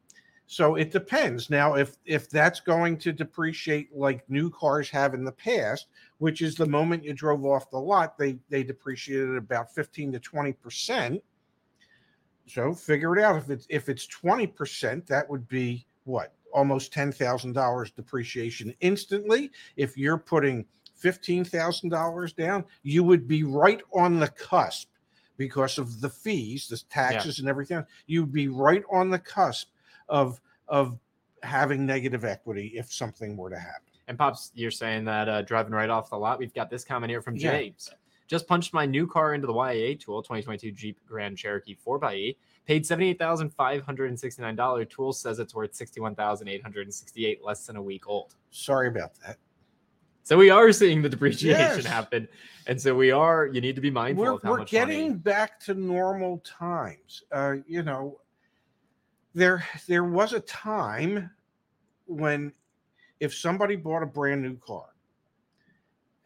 so 0.48 0.76
it 0.76 0.92
depends. 0.92 1.50
Now, 1.50 1.76
if 1.76 1.98
if 2.06 2.30
that's 2.30 2.60
going 2.60 2.98
to 3.00 3.12
depreciate 3.12 3.96
like 3.96 4.30
new 4.30 4.50
cars 4.52 4.90
have 4.90 5.14
in 5.14 5.24
the 5.24 5.32
past, 5.32 5.88
which 6.20 6.42
is 6.42 6.56
the 6.56 6.68
moment 6.68 7.04
you 7.04 7.14
drove 7.14 7.46
off 7.46 7.70
the 7.72 7.80
lot, 7.80 8.18
they 8.18 8.38
they 8.50 8.64
depreciated 8.64 9.38
about 9.38 9.74
fifteen 9.74 10.12
to 10.12 10.20
twenty 10.20 10.54
percent. 10.54 11.24
So 12.48 12.74
figure 12.74 13.18
it 13.18 13.24
out. 13.24 13.38
If 13.38 13.50
it's 13.50 13.66
if 13.70 13.90
it's 13.90 14.06
twenty 14.06 14.46
percent, 14.48 15.08
that 15.08 15.28
would 15.30 15.48
be 15.48 15.88
what 16.04 16.34
almost 16.54 16.94
ten 16.94 17.12
thousand 17.12 17.54
dollars 17.54 17.92
depreciation 17.92 18.74
instantly. 18.82 19.52
If 19.76 19.98
you're 19.98 20.18
putting 20.18 20.66
fifteen 20.96 21.44
thousand 21.44 21.90
dollars 21.90 22.34
down, 22.34 22.66
you 22.84 23.04
would 23.04 23.28
be 23.28 23.44
right 23.44 23.82
on 23.94 24.20
the 24.20 24.30
cusp 24.30 24.90
because 25.38 25.78
of 25.78 26.02
the 26.02 26.10
fees, 26.10 26.68
the 26.68 26.82
taxes, 26.90 27.40
and 27.40 27.48
everything. 27.50 27.86
You'd 28.08 28.32
be 28.32 28.48
right 28.48 28.84
on 28.92 29.10
the 29.10 29.20
cusp 29.20 29.70
of 30.10 30.40
of 30.68 30.98
having 31.44 31.86
negative 31.86 32.26
equity 32.26 32.74
if 32.76 32.92
something 32.92 33.38
were 33.38 33.50
to 33.50 33.60
happen. 33.60 33.82
And 34.08 34.18
Pops, 34.18 34.52
you're 34.54 34.72
saying 34.72 35.06
that 35.06 35.28
uh, 35.28 35.42
driving 35.42 35.74
right 35.74 35.90
off 35.90 36.10
the 36.10 36.18
lot. 36.18 36.40
We've 36.40 36.54
got 36.54 36.70
this 36.70 36.84
comment 36.84 37.10
here 37.10 37.22
from 37.22 37.36
Yeah. 37.36 37.52
James. 37.52 37.92
Just 38.28 38.48
punched 38.48 38.74
my 38.74 38.86
new 38.88 39.06
car 39.06 39.36
into 39.36 39.46
the 39.46 39.54
YAA 39.54 40.00
tool, 40.00 40.24
2022 40.24 40.72
Jeep 40.72 41.00
Grand 41.08 41.38
Cherokee 41.38 41.76
4xE. 41.76 42.36
Paid 42.66 42.84
$78,569. 42.84 44.90
Tool 44.90 45.14
says 45.14 45.40
it's 45.40 45.54
worth 45.54 45.76
61868 45.76 47.44
less 47.44 47.68
than 47.68 47.76
a 47.76 47.82
week 47.82 48.08
old. 48.08 48.36
Sorry 48.50 48.88
about 48.88 49.12
that. 49.26 49.38
So 50.24 50.38
we 50.38 50.50
are 50.50 50.72
seeing 50.72 51.04
the 51.04 51.10
depreciation 51.10 51.60
Yes. 51.60 51.86
happen. 51.86 52.28
And 52.66 52.82
so 52.82 52.96
we 52.96 53.12
are, 53.12 53.46
you 53.46 53.62
need 53.62 53.76
to 53.76 53.82
be 53.82 53.92
mindful 53.92 54.26
we're, 54.26 54.34
of 54.34 54.42
how 54.42 54.50
we're 54.52 54.66
getting 54.66 55.10
money. 55.10 55.20
back 55.20 55.60
to 55.62 55.74
normal 55.76 56.40
times 56.40 57.22
uh 57.32 57.56
you 57.68 57.84
know 57.84 58.20
there 59.36 59.64
there 59.88 60.04
was 60.04 60.34
a 60.34 60.40
time 60.40 61.30
when 62.08 62.52
if 63.20 63.36
somebody 63.36 63.76
bought 63.76 64.02
a 64.02 64.08
brand 64.08 64.42
new 64.42 64.58
car 64.58 64.88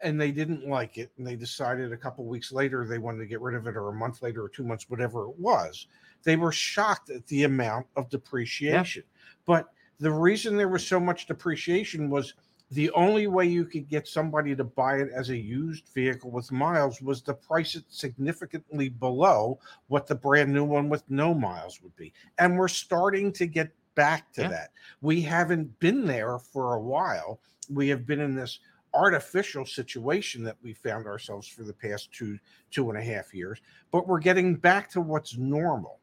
and 0.00 0.18
they 0.18 0.30
didn't 0.30 0.66
like 0.66 0.96
it 0.96 1.12
and 1.18 1.26
they 1.26 1.36
decided 1.36 1.92
a 1.92 1.96
couple 1.96 2.24
weeks 2.24 2.52
later 2.52 2.86
they 2.86 2.96
wanted 2.98 3.18
to 3.18 3.26
get 3.26 3.42
rid 3.42 3.54
of 3.54 3.66
it 3.66 3.76
or 3.76 3.88
a 3.88 3.94
month 3.94 4.22
later 4.22 4.42
or 4.42 4.48
two 4.48 4.64
months 4.64 4.88
whatever 4.88 5.26
it 5.26 5.38
was 5.38 5.88
they 6.22 6.36
were 6.36 6.52
shocked 6.52 7.10
at 7.10 7.26
the 7.26 7.44
amount 7.44 7.86
of 7.96 8.08
depreciation 8.10 9.02
but 9.46 9.66
the 9.98 10.10
reason 10.10 10.56
there 10.56 10.68
was 10.68 10.86
so 10.86 10.98
much 10.98 11.26
depreciation 11.26 12.08
was 12.10 12.34
the 12.72 12.90
only 12.92 13.26
way 13.26 13.44
you 13.46 13.64
could 13.64 13.88
get 13.88 14.06
somebody 14.06 14.54
to 14.54 14.62
buy 14.62 14.98
it 14.98 15.08
as 15.12 15.30
a 15.30 15.36
used 15.36 15.88
vehicle 15.92 16.30
with 16.30 16.52
miles 16.52 17.02
was 17.02 17.20
to 17.22 17.34
price 17.34 17.74
it 17.74 17.84
significantly 17.88 18.88
below 18.88 19.58
what 19.88 20.06
the 20.06 20.14
brand 20.14 20.52
new 20.52 20.64
one 20.64 20.88
with 20.88 21.02
no 21.10 21.34
miles 21.34 21.82
would 21.82 21.94
be. 21.96 22.12
And 22.38 22.56
we're 22.56 22.68
starting 22.68 23.32
to 23.32 23.46
get 23.46 23.72
back 23.96 24.32
to 24.34 24.42
Yeah. 24.42 24.48
that. 24.48 24.70
We 25.00 25.20
haven't 25.20 25.80
been 25.80 26.06
there 26.06 26.38
for 26.38 26.74
a 26.74 26.80
while. 26.80 27.40
We 27.68 27.88
have 27.88 28.06
been 28.06 28.20
in 28.20 28.36
this 28.36 28.60
artificial 28.94 29.66
situation 29.66 30.44
that 30.44 30.56
we 30.62 30.72
found 30.72 31.06
ourselves 31.06 31.46
for 31.48 31.62
the 31.64 31.72
past 31.74 32.12
two 32.12 32.38
two 32.72 32.90
and 32.90 32.98
a 32.98 33.02
half 33.02 33.32
years 33.32 33.60
but 33.92 34.08
we're 34.08 34.18
getting 34.18 34.56
back 34.56 34.90
to 34.90 35.00
what's 35.00 35.36
normal 35.36 35.99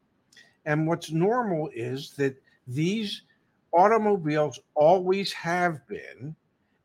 and 0.67 0.85
what's 0.85 1.11
normal 1.11 1.69
is 1.73 2.11
that 2.11 2.35
these 2.67 3.23
automobiles 3.73 4.59
always 4.75 5.33
have 5.33 5.85
been 5.87 6.35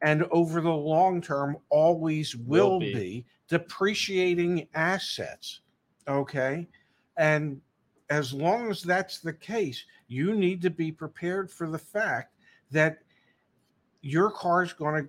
and 0.03 0.25
over 0.31 0.61
the 0.61 0.71
long 0.71 1.21
term 1.21 1.57
always 1.69 2.35
will, 2.35 2.73
Will 2.73 2.81
be. 2.81 2.95
be. 2.95 3.27
depreciating 3.49 4.67
assets 4.75 5.61
okay 6.09 6.67
and 7.19 7.61
as 8.09 8.33
long 8.33 8.71
as 8.71 8.83
that's 8.83 9.19
the 9.19 9.33
case 9.33 9.85
you 10.09 10.35
need 10.35 10.63
to 10.63 10.71
be 10.71 10.91
prepared 10.91 11.51
for 11.51 11.69
the 11.69 11.79
fact 11.79 12.35
that 12.71 12.99
your 14.01 14.31
car 14.31 14.63
is 14.63 14.73
going 14.73 15.03
to 15.03 15.09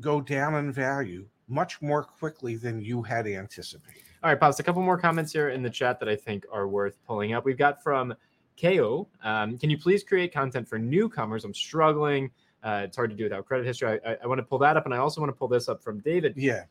go 0.00 0.20
down 0.20 0.54
in 0.56 0.72
value 0.72 1.26
much 1.48 1.80
more 1.80 2.02
quickly 2.02 2.56
than 2.56 2.80
you 2.80 3.02
had 3.02 3.26
anticipated 3.26 4.03
All 4.24 4.30
right, 4.30 4.40
Pops, 4.40 4.58
a 4.58 4.62
couple 4.62 4.80
more 4.80 4.96
comments 4.96 5.34
here 5.34 5.50
in 5.50 5.62
the 5.62 5.68
chat 5.68 6.00
that 6.00 6.08
I 6.08 6.16
think 6.16 6.46
are 6.50 6.66
worth 6.66 6.94
pulling 7.06 7.34
up. 7.34 7.44
We've 7.44 7.58
got 7.58 7.82
from 7.82 8.14
KO. 8.58 9.06
Um, 9.22 9.58
can 9.58 9.68
you 9.68 9.76
please 9.76 10.02
create 10.02 10.32
content 10.32 10.66
for 10.66 10.78
newcomers? 10.78 11.44
I'm 11.44 11.52
struggling. 11.52 12.30
Uh, 12.62 12.84
it's 12.86 12.96
hard 12.96 13.10
to 13.10 13.16
do 13.16 13.24
without 13.24 13.44
credit 13.44 13.66
history. 13.66 14.00
I, 14.02 14.12
I, 14.12 14.16
I 14.22 14.26
want 14.26 14.38
to 14.38 14.42
pull 14.42 14.56
that 14.60 14.78
up, 14.78 14.86
and 14.86 14.94
I 14.94 14.96
also 14.96 15.20
want 15.20 15.28
to 15.28 15.36
pull 15.38 15.48
this 15.48 15.68
up 15.68 15.82
from 15.84 15.98
David. 16.00 16.32
yeah 16.38 16.62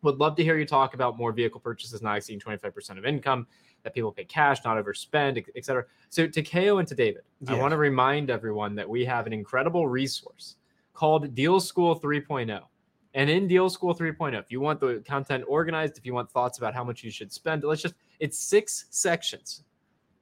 Would 0.00 0.16
love 0.16 0.36
to 0.36 0.42
hear 0.42 0.56
you 0.56 0.64
talk 0.64 0.94
about 0.94 1.18
more 1.18 1.32
vehicle 1.32 1.60
purchases 1.60 2.00
not 2.00 2.16
exceeding 2.16 2.40
25% 2.40 2.96
of 2.96 3.04
income, 3.04 3.46
that 3.82 3.92
people 3.92 4.10
pay 4.10 4.24
cash, 4.24 4.60
not 4.64 4.82
overspend, 4.82 5.36
et- 5.36 5.50
et 5.54 5.66
cetera. 5.66 5.84
So 6.08 6.26
to 6.26 6.42
KO 6.42 6.78
and 6.78 6.88
to 6.88 6.94
David, 6.94 7.24
I 7.46 7.52
want 7.56 7.72
to 7.72 7.76
remind 7.76 8.30
everyone 8.30 8.74
that 8.76 8.88
we 8.88 9.04
have 9.04 9.26
an 9.26 9.34
incredible 9.34 9.86
resource 9.86 10.56
called 10.94 11.34
Deal 11.34 11.60
School 11.60 12.00
3.0. 12.00 12.58
And 13.14 13.28
in 13.28 13.46
Deal 13.46 13.68
School 13.68 13.94
3.0, 13.94 14.38
if 14.38 14.50
you 14.50 14.60
want 14.60 14.80
the 14.80 15.02
content 15.06 15.44
organized, 15.46 15.98
if 15.98 16.06
you 16.06 16.14
want 16.14 16.30
thoughts 16.30 16.58
about 16.58 16.74
how 16.74 16.82
much 16.82 17.04
you 17.04 17.10
should 17.10 17.32
spend, 17.32 17.62
let's 17.62 17.82
just, 17.82 17.94
it's 18.20 18.38
six 18.38 18.86
sections. 18.90 19.64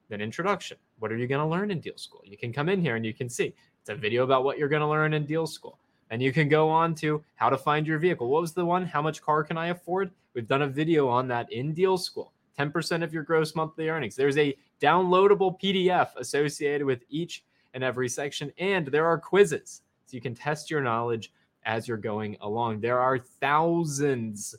Then 0.09 0.19
introduction. 0.19 0.77
What 0.99 1.11
are 1.11 1.17
you 1.17 1.27
going 1.27 1.39
to 1.39 1.47
learn 1.47 1.71
in 1.71 1.79
Deal 1.79 1.97
School? 1.97 2.21
You 2.25 2.37
can 2.37 2.51
come 2.51 2.67
in 2.67 2.81
here 2.81 2.97
and 2.97 3.05
you 3.05 3.13
can 3.13 3.29
see 3.29 3.53
it's 3.79 3.89
a 3.89 3.95
video 3.95 4.23
about 4.23 4.43
what 4.43 4.57
you're 4.57 4.69
going 4.69 4.81
to 4.81 4.87
learn 4.87 5.13
in 5.13 5.25
Deal 5.25 5.47
School. 5.47 5.79
And 6.09 6.21
you 6.21 6.33
can 6.33 6.49
go 6.49 6.67
on 6.67 6.93
to 6.95 7.23
how 7.35 7.49
to 7.49 7.57
find 7.57 7.87
your 7.87 7.97
vehicle. 7.97 8.27
What 8.27 8.41
was 8.41 8.51
the 8.51 8.65
one? 8.65 8.85
How 8.85 9.01
much 9.01 9.21
car 9.21 9.45
can 9.45 9.57
I 9.57 9.67
afford? 9.67 10.11
We've 10.33 10.47
done 10.47 10.63
a 10.63 10.67
video 10.67 11.07
on 11.07 11.29
that 11.29 11.51
in 11.53 11.73
Deal 11.73 11.97
School. 11.97 12.33
10% 12.59 13.03
of 13.03 13.13
your 13.13 13.23
gross 13.23 13.55
monthly 13.55 13.87
earnings. 13.87 14.17
There's 14.17 14.37
a 14.37 14.55
downloadable 14.81 15.59
PDF 15.61 16.09
associated 16.17 16.85
with 16.85 17.03
each 17.09 17.45
and 17.73 17.83
every 17.83 18.09
section, 18.09 18.51
and 18.57 18.87
there 18.87 19.05
are 19.05 19.17
quizzes. 19.17 19.81
So 20.05 20.15
you 20.15 20.21
can 20.21 20.35
test 20.35 20.69
your 20.69 20.81
knowledge 20.81 21.31
as 21.65 21.87
you're 21.87 21.97
going 21.97 22.37
along. 22.41 22.81
There 22.81 22.99
are 22.99 23.19
thousands 23.19 24.55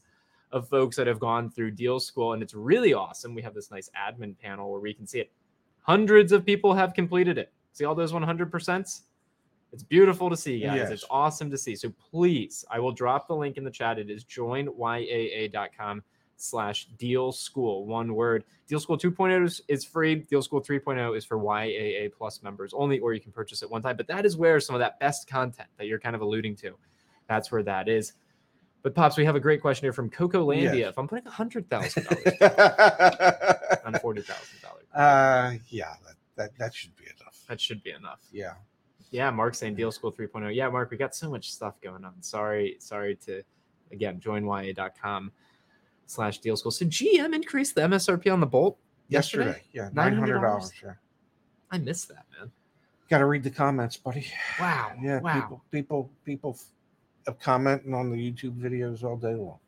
of 0.53 0.69
folks 0.69 0.97
that 0.97 1.07
have 1.07 1.19
gone 1.19 1.51
through 1.51 1.73
Deal 1.73 1.99
School, 1.99 2.35
and 2.35 2.43
it's 2.43 2.55
really 2.55 2.95
awesome. 2.95 3.35
We 3.35 3.43
have 3.43 3.55
this 3.55 3.71
nice 3.71 3.91
admin 3.97 4.38
panel 4.38 4.71
where 4.71 4.81
we 4.81 4.95
can 4.95 5.07
see 5.07 5.21
it. 5.21 5.31
Hundreds 5.83 6.33
of 6.33 6.45
people 6.45 6.75
have 6.75 6.95
completed 6.95 7.38
it. 7.38 7.53
See 7.73 7.85
all 7.85 7.95
those 7.95 8.12
100%? 8.12 9.01
It's 9.73 9.83
beautiful 9.83 10.29
to 10.29 10.37
see, 10.37 10.61
guys. 10.61 10.91
It's 10.91 11.05
awesome 11.11 11.51
to 11.51 11.57
see. 11.57 11.75
So 11.75 11.91
please, 12.11 12.65
I 12.71 12.79
will 12.79 12.93
drop 12.93 13.27
the 13.27 13.35
link 13.35 13.57
in 13.57 13.65
the 13.65 13.71
chat. 13.71 13.99
It 13.99 14.11
is 14.11 14.25
joinyaa.com 14.25 16.03
slash 16.43 16.87
deal 16.99 17.31
school 17.31 17.87
one 17.87 18.15
word 18.15 18.43
deal 18.67 18.81
school 18.81 18.99
2.0 18.99 19.45
is, 19.45 19.62
is 19.69 19.85
free 19.85 20.17
deal 20.17 20.43
school 20.43 20.61
3.0 20.61 21.17
is 21.17 21.25
for 21.25 21.38
yaa 21.38 22.11
plus 22.12 22.43
members 22.43 22.75
only 22.75 22.99
or 22.99 23.15
you 23.15 23.21
can 23.21 23.31
purchase 23.31 23.62
it 23.62 23.71
one 23.71 23.81
time 23.81 23.97
but 23.97 24.09
that 24.09 24.27
is 24.27 24.37
where 24.37 24.59
some 24.59 24.75
of 24.75 24.81
that 24.81 24.99
best 24.99 25.29
content 25.29 25.69
that 25.79 25.87
you're 25.87 26.01
kind 26.01 26.17
of 26.17 26.21
alluding 26.21 26.57
to 26.57 26.75
that's 27.33 27.51
where 27.51 27.62
that 27.62 27.88
is 27.88 28.12
but 28.83 28.95
pops 28.95 29.16
we 29.16 29.25
have 29.25 29.37
a 29.37 29.40
great 29.40 29.61
question 29.61 29.85
here 29.85 29.92
from 29.92 30.11
coco 30.11 30.47
landia 30.47 30.77
Yes. 30.79 30.90
if 30.90 30.99
i'm 30.99 31.09
putting 31.09 31.27
a 31.27 31.31
hundred 31.31 31.68
thousand 31.71 32.05
dollars 32.05 32.27
on 33.85 33.95
forty 34.01 34.23
thousand 34.23 34.61
dollars 34.62 34.79
uh, 34.95 35.55
yeah, 35.68 35.95
that, 36.05 36.16
that 36.37 36.51
that 36.59 36.75
should 36.75 36.95
be 36.97 37.05
enough. 37.05 37.37
that 37.49 37.59
should 37.61 37.83
be 37.83 37.90
enough 37.92 38.21
Yeah. 38.33 38.55
Yeah, 39.11 39.29
Mark 39.31 39.55
saying 39.55 39.75
Deal 39.75 39.92
School 39.92 40.11
3.0. 40.11 40.55
Yeah, 40.55 40.71
Mark, 40.71 40.90
we 40.90 40.97
got 40.97 41.14
so 41.14 41.29
much 41.31 41.53
stuff 41.53 41.79
going 41.83 42.03
on. 42.03 42.14
Sorry, 42.23 42.77
sorry 42.79 43.14
to 43.27 43.42
again 43.90 44.21
joinyaa.com 44.21 45.31
slash 46.07 46.38
deal 46.38 46.57
school. 46.57 46.71
So 46.73 46.87
GM 46.87 47.35
increased 47.35 47.75
the 47.75 47.83
MSRP 47.83 48.33
on 48.33 48.40
the 48.40 48.47
Bolt 48.47 48.79
yesterday. 49.09 49.47
Yesterday, 49.47 49.64
yeah, 49.73 49.88
nine 49.92 50.14
hundred 50.14 50.40
$900? 50.40 50.42
dollars. 50.42 50.73
Yeah. 50.83 50.92
I 51.71 51.77
missed 51.79 52.09
that, 52.09 52.25
man. 52.38 52.51
Got 53.11 53.18
to 53.18 53.27
read 53.27 53.42
the 53.42 53.51
comments, 53.51 53.99
buddy. 53.99 54.27
Wow. 54.59 54.92
Yeah, 55.01 55.21
wow. 55.21 55.35
people, 55.40 55.62
people, 55.71 56.11
people 56.25 56.59
f- 57.27 57.39
commenting 57.39 57.95
on 57.95 58.11
the 58.11 58.17
YouTube 58.17 58.57
videos 58.61 59.05
all 59.05 59.17
day 59.17 59.35
long. 59.35 59.59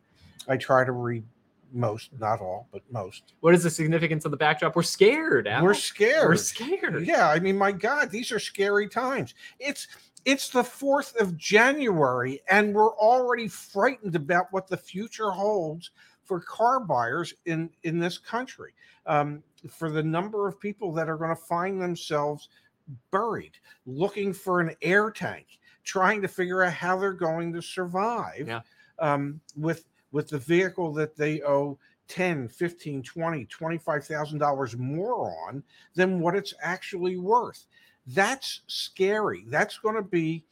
I 0.49 0.57
try 0.57 0.85
to 0.85 0.93
read 0.93 1.25
most, 1.73 2.11
not 2.19 2.41
all, 2.41 2.69
but 2.73 2.83
most. 2.91 3.35
What 3.41 3.55
is 3.55 3.63
the 3.63 3.71
significance 3.71 4.25
of 4.25 4.31
the 4.31 4.37
backdrop? 4.37 4.77
We're 4.77 4.83
scared. 4.83 5.49
Al. 5.49 5.65
We're 5.65 5.75
scared. 5.75 6.29
We're 6.29 6.37
scared. 6.37 7.07
Yeah, 7.07 7.29
I 7.29 7.41
mean, 7.41 7.59
my 7.59 7.73
God, 7.73 8.11
these 8.11 8.31
are 8.33 8.39
scary 8.39 8.89
times. 8.89 9.35
It's 9.59 9.89
it's 10.25 10.49
the 10.49 10.65
fourth 10.65 11.15
of 11.21 11.37
January, 11.37 12.41
and 12.49 12.75
we're 12.75 12.97
already 12.97 13.49
frightened 13.49 14.17
about 14.17 14.47
what 14.53 14.67
the 14.69 14.77
future 14.77 15.31
holds 15.31 15.91
for 16.25 16.41
car 16.41 16.81
buyers 16.81 17.35
in 17.45 17.71
in 17.83 17.99
this 17.99 18.19
country. 18.19 18.73
Um, 19.07 19.43
for 19.69 19.91
the 19.91 20.03
number 20.03 20.49
of 20.49 20.61
people 20.61 20.93
that 20.93 21.09
are 21.09 21.17
going 21.17 21.31
to 21.31 21.37
find 21.37 21.81
themselves 21.81 22.49
buried, 23.11 23.53
looking 23.87 24.33
for 24.33 24.61
an 24.61 24.75
air 24.83 25.11
tank, 25.11 25.47
trying 25.85 26.21
to 26.23 26.29
figure 26.29 26.63
out 26.63 26.73
how 26.73 26.99
they're 26.99 27.13
going 27.13 27.53
to 27.53 27.61
survive 27.63 28.47
Yeah. 28.49 28.61
um, 28.99 29.41
with 29.57 29.87
with 30.13 30.29
the 30.29 30.39
vehicle 30.39 30.93
that 30.95 31.17
they 31.17 31.43
owe 31.43 31.79
10 32.09 32.49
15 32.49 33.03
20 33.03 33.45
25000 33.47 34.39
dollars 34.39 34.77
more 34.77 35.31
on 35.49 35.63
than 35.95 36.21
what 36.21 36.35
it's 36.35 36.55
actually 36.63 37.17
worth. 37.17 37.67
That's 38.09 38.61
scary. 38.67 39.45
That's 39.49 39.79
going 39.79 39.97
to 39.97 40.03
be 40.03 40.45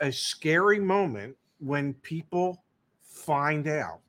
a 0.00 0.10
scary 0.10 0.80
moment 0.80 1.36
when 1.58 1.92
people 1.94 2.64
find 3.02 3.68
out 3.68 4.00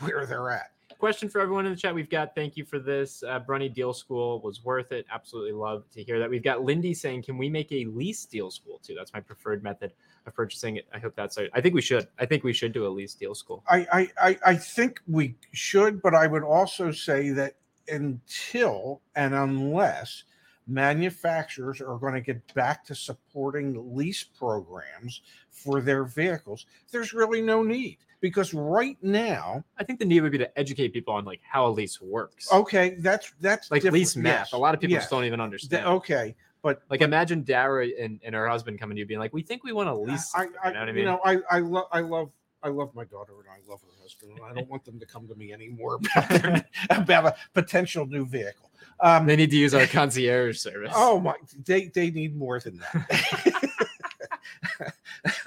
where 0.00 0.26
they're 0.26 0.50
at 0.50 0.72
Question 1.00 1.30
for 1.30 1.40
everyone 1.40 1.64
in 1.64 1.72
the 1.72 1.78
chat. 1.78 1.94
We've 1.94 2.10
got 2.10 2.34
thank 2.34 2.58
you 2.58 2.64
for 2.66 2.78
this. 2.78 3.22
Uh, 3.22 3.40
Brunny 3.40 3.70
Deal 3.70 3.94
School 3.94 4.38
was 4.42 4.62
worth 4.62 4.92
it. 4.92 5.06
Absolutely 5.10 5.52
love 5.52 5.84
to 5.92 6.02
hear 6.02 6.18
that. 6.18 6.28
We've 6.28 6.42
got 6.42 6.62
Lindy 6.62 6.92
saying, 6.92 7.22
Can 7.22 7.38
we 7.38 7.48
make 7.48 7.72
a 7.72 7.86
lease 7.86 8.26
deal 8.26 8.50
school 8.50 8.78
too? 8.84 8.94
That's 8.94 9.10
my 9.14 9.20
preferred 9.20 9.62
method 9.62 9.94
of 10.26 10.34
purchasing 10.34 10.76
it. 10.76 10.86
I 10.92 10.98
hope 10.98 11.16
that's 11.16 11.38
I 11.54 11.60
think 11.62 11.74
we 11.74 11.80
should. 11.80 12.06
I 12.18 12.26
think 12.26 12.44
we 12.44 12.52
should 12.52 12.74
do 12.74 12.86
a 12.86 12.90
lease 12.90 13.14
deal 13.14 13.34
school. 13.34 13.64
I, 13.66 13.86
I 13.90 14.28
I 14.28 14.38
I 14.44 14.54
think 14.56 15.00
we 15.08 15.36
should, 15.52 16.02
but 16.02 16.14
I 16.14 16.26
would 16.26 16.44
also 16.44 16.92
say 16.92 17.30
that 17.30 17.54
until 17.88 19.00
and 19.16 19.32
unless 19.32 20.24
manufacturers 20.70 21.80
are 21.80 21.98
going 21.98 22.14
to 22.14 22.20
get 22.20 22.54
back 22.54 22.84
to 22.86 22.94
supporting 22.94 23.94
lease 23.94 24.24
programs 24.24 25.22
for 25.50 25.80
their 25.80 26.04
vehicles, 26.04 26.66
there's 26.90 27.12
really 27.12 27.42
no 27.42 27.62
need 27.62 27.98
because 28.20 28.52
right 28.54 28.98
now, 29.02 29.64
I 29.78 29.84
think 29.84 29.98
the 29.98 30.04
need 30.04 30.20
would 30.20 30.32
be 30.32 30.38
to 30.38 30.58
educate 30.58 30.92
people 30.92 31.14
on 31.14 31.24
like 31.24 31.40
how 31.42 31.66
a 31.66 31.70
lease 31.70 32.00
works. 32.00 32.52
okay, 32.52 32.96
that's 32.98 33.32
that's 33.40 33.70
like 33.70 33.82
different. 33.82 34.00
lease 34.00 34.16
math. 34.16 34.46
Yes, 34.46 34.52
A 34.52 34.58
lot 34.58 34.74
of 34.74 34.80
people 34.80 34.92
yes. 34.92 35.02
just 35.02 35.10
don't 35.10 35.24
even 35.24 35.40
understand. 35.40 35.86
okay, 35.86 36.34
but 36.62 36.82
Like 36.90 37.00
imagine 37.00 37.42
Dara 37.42 37.88
and, 37.98 38.20
and 38.22 38.34
her 38.34 38.48
husband 38.48 38.78
coming 38.78 38.96
to 38.96 39.00
you 39.00 39.06
being 39.06 39.20
like, 39.20 39.32
"We 39.32 39.42
think 39.42 39.64
we 39.64 39.72
want 39.72 39.88
to 39.88 39.94
lease." 39.94 40.32
I, 40.34 40.46
I, 40.62 40.68
you 40.68 40.74
know 40.74 40.80
what 40.80 40.88
I 40.88 40.92
you 40.92 41.04
know, 41.04 41.20
I, 41.24 41.36
I 41.50 41.58
love, 41.60 41.86
I 41.92 42.00
love, 42.00 42.30
I 42.62 42.68
love 42.68 42.94
my 42.94 43.04
daughter 43.04 43.32
and 43.38 43.48
I 43.48 43.70
love 43.70 43.80
her 43.80 44.02
husband, 44.02 44.32
and 44.32 44.44
I 44.44 44.52
don't 44.52 44.68
want 44.68 44.84
them 44.84 45.00
to 45.00 45.06
come 45.06 45.26
to 45.28 45.34
me 45.34 45.52
anymore 45.52 45.98
about, 46.14 46.28
their, 46.28 46.64
about 46.90 47.26
a 47.26 47.36
potential 47.54 48.06
new 48.06 48.26
vehicle. 48.26 48.69
Um, 49.02 49.26
they 49.26 49.36
need 49.36 49.50
to 49.50 49.56
use 49.56 49.74
our 49.74 49.86
concierge 49.98 50.58
service. 50.58 50.92
oh 50.94 51.18
my, 51.20 51.34
they 51.64 51.86
they 51.86 52.10
need 52.10 52.36
more 52.36 52.60
than 52.60 52.78
that. 52.78 53.72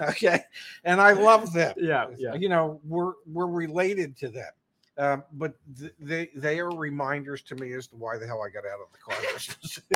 okay, 0.00 0.40
and 0.84 1.00
I 1.00 1.12
love 1.12 1.52
them. 1.52 1.74
yeah, 1.78 2.06
yeah. 2.16 2.34
You 2.34 2.48
know, 2.48 2.80
we're 2.84 3.12
we're 3.26 3.46
related 3.46 4.16
to 4.18 4.28
them. 4.28 4.50
Um, 4.96 5.24
but 5.32 5.54
th- 5.78 5.92
they 5.98 6.30
they 6.36 6.60
are 6.60 6.70
reminders 6.70 7.42
to 7.42 7.56
me 7.56 7.72
as 7.72 7.86
to 7.88 7.96
why 7.96 8.16
the 8.18 8.26
hell 8.26 8.42
I 8.42 8.48
got 8.48 8.64
out 8.64 8.80
of 8.80 8.88
the 8.92 8.98
car 8.98 9.16
business. 9.32 9.80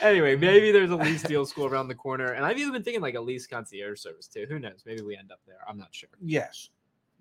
Anyway, 0.00 0.34
maybe 0.34 0.72
there's 0.72 0.90
a 0.90 0.96
lease 0.96 1.22
deal 1.22 1.46
school 1.46 1.66
around 1.66 1.86
the 1.86 1.94
corner, 1.94 2.32
and 2.32 2.44
I've 2.44 2.58
even 2.58 2.72
been 2.72 2.82
thinking 2.82 3.02
like 3.02 3.14
a 3.14 3.20
lease 3.20 3.46
concierge 3.46 4.00
service 4.00 4.26
too. 4.26 4.46
Who 4.48 4.58
knows? 4.58 4.82
Maybe 4.84 5.02
we 5.02 5.16
end 5.16 5.30
up 5.30 5.38
there. 5.46 5.58
I'm 5.68 5.78
not 5.78 5.88
sure. 5.94 6.08
yes, 6.20 6.70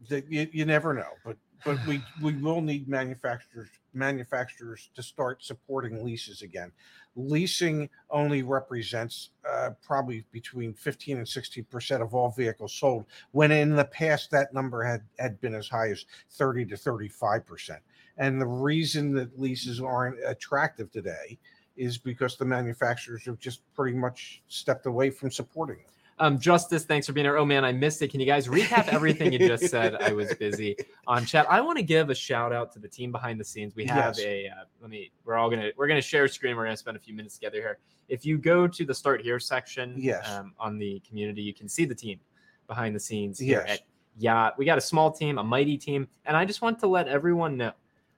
that 0.10 0.32
you, 0.32 0.48
you 0.52 0.66
never 0.66 0.94
know, 0.94 1.10
but 1.24 1.38
but 1.65 1.78
we 1.88 2.02
we 2.21 2.34
will 2.34 2.62
need 2.62 2.88
manufacturers 2.88 3.69
manufacturers 3.93 4.89
to 4.95 5.04
start 5.04 5.43
supporting 5.43 6.04
leases 6.04 6.41
again. 6.41 6.71
Leasing 7.15 7.89
only 8.10 8.41
represents 8.41 9.32
uh, 9.50 9.71
probably 9.86 10.24
between 10.32 10.74
15 10.74 11.17
and 11.17 11.28
60 11.28 11.62
percent 11.63 12.02
of 12.02 12.13
all 12.13 12.32
vehicles 12.32 12.74
sold, 12.74 13.06
when 13.32 13.52
in 13.52 13.76
the 13.76 13.86
past 13.86 14.32
that 14.32 14.54
number 14.54 14.84
had 14.84 15.02
had 15.19 15.39
been 15.41 15.54
as 15.54 15.67
high 15.67 15.89
as 15.89 16.06
30 16.32 16.65
to 16.67 16.78
35 16.78 17.45
percent. 17.45 17.82
And 18.17 18.39
the 18.41 18.47
reason 18.47 19.13
that 19.13 19.39
leases 19.39 19.82
aren't 19.82 20.19
attractive 20.26 20.91
today 20.91 21.38
is 21.78 21.97
because 21.97 22.38
the 22.38 22.45
manufacturers 22.45 23.26
have 23.26 23.39
just 23.39 23.62
pretty 23.74 23.97
much 23.97 24.41
stepped 24.47 24.86
away 24.86 25.10
from 25.10 25.32
supporting 25.32 25.78
them. 25.78 25.86
Um, 26.22 26.38
Justice, 26.38 26.86
thanks 26.86 27.08
for 27.08 27.14
being 27.14 27.26
here. 27.26 27.36
Oh 27.38 27.46
man, 27.46 27.66
I 27.66 27.72
missed 27.72 28.00
it. 28.04 28.10
Can 28.10 28.20
you 28.20 28.28
guys 28.28 28.48
recap 28.48 28.88
everything 28.90 29.34
you 29.34 29.40
just 29.40 29.66
said? 29.72 29.96
I 29.96 30.14
was 30.14 30.32
busy 30.36 30.76
on 31.08 31.26
chat. 31.26 31.48
I 31.50 31.62
want 31.62 31.78
to 31.80 31.84
give 31.84 32.12
a 32.12 32.16
shout 32.16 32.54
out 32.54 32.72
to 32.74 32.80
the 32.80 32.88
team 32.88 33.12
behind 33.12 33.40
the 33.40 33.44
scenes. 33.44 33.76
We 33.76 33.86
have 33.86 34.16
Yes. 34.18 34.20
a 34.20 34.48
uh, 34.50 34.64
let 34.82 34.92
me. 34.92 35.12
We're 35.26 35.34
all 35.38 35.50
gonna 35.50 35.72
we're 35.78 35.88
gonna 35.88 36.00
share 36.00 36.28
screen. 36.28 36.56
We're 36.56 36.66
gonna 36.66 36.78
spend 36.78 36.96
a 36.96 37.00
few 37.00 37.16
minutes 37.16 37.34
together 37.36 37.58
here. 37.58 37.80
If 38.08 38.24
you 38.24 38.38
go 38.38 38.68
to 38.68 38.86
the 38.86 38.94
start 38.94 39.22
here 39.24 39.40
section, 39.40 39.96
Yes. 39.98 40.30
um, 40.30 40.54
on 40.60 40.78
the 40.78 41.02
community, 41.08 41.42
you 41.42 41.56
can 41.56 41.68
see 41.68 41.86
the 41.86 41.96
team 41.96 42.20
behind 42.68 42.96
the 42.96 43.00
scenes 43.00 43.40
here 43.40 43.64
Yes. 43.68 43.80
at 43.80 43.82
YAA. 44.22 44.52
We 44.60 44.66
got 44.66 44.78
a 44.78 44.82
small 44.82 45.12
team, 45.12 45.40
a 45.40 45.44
mighty 45.44 45.76
team, 45.76 46.08
and 46.26 46.38
I 46.38 46.46
just 46.46 46.62
want 46.62 46.78
to 46.82 46.88
let 46.88 47.08
everyone 47.08 47.58
know 47.58 47.72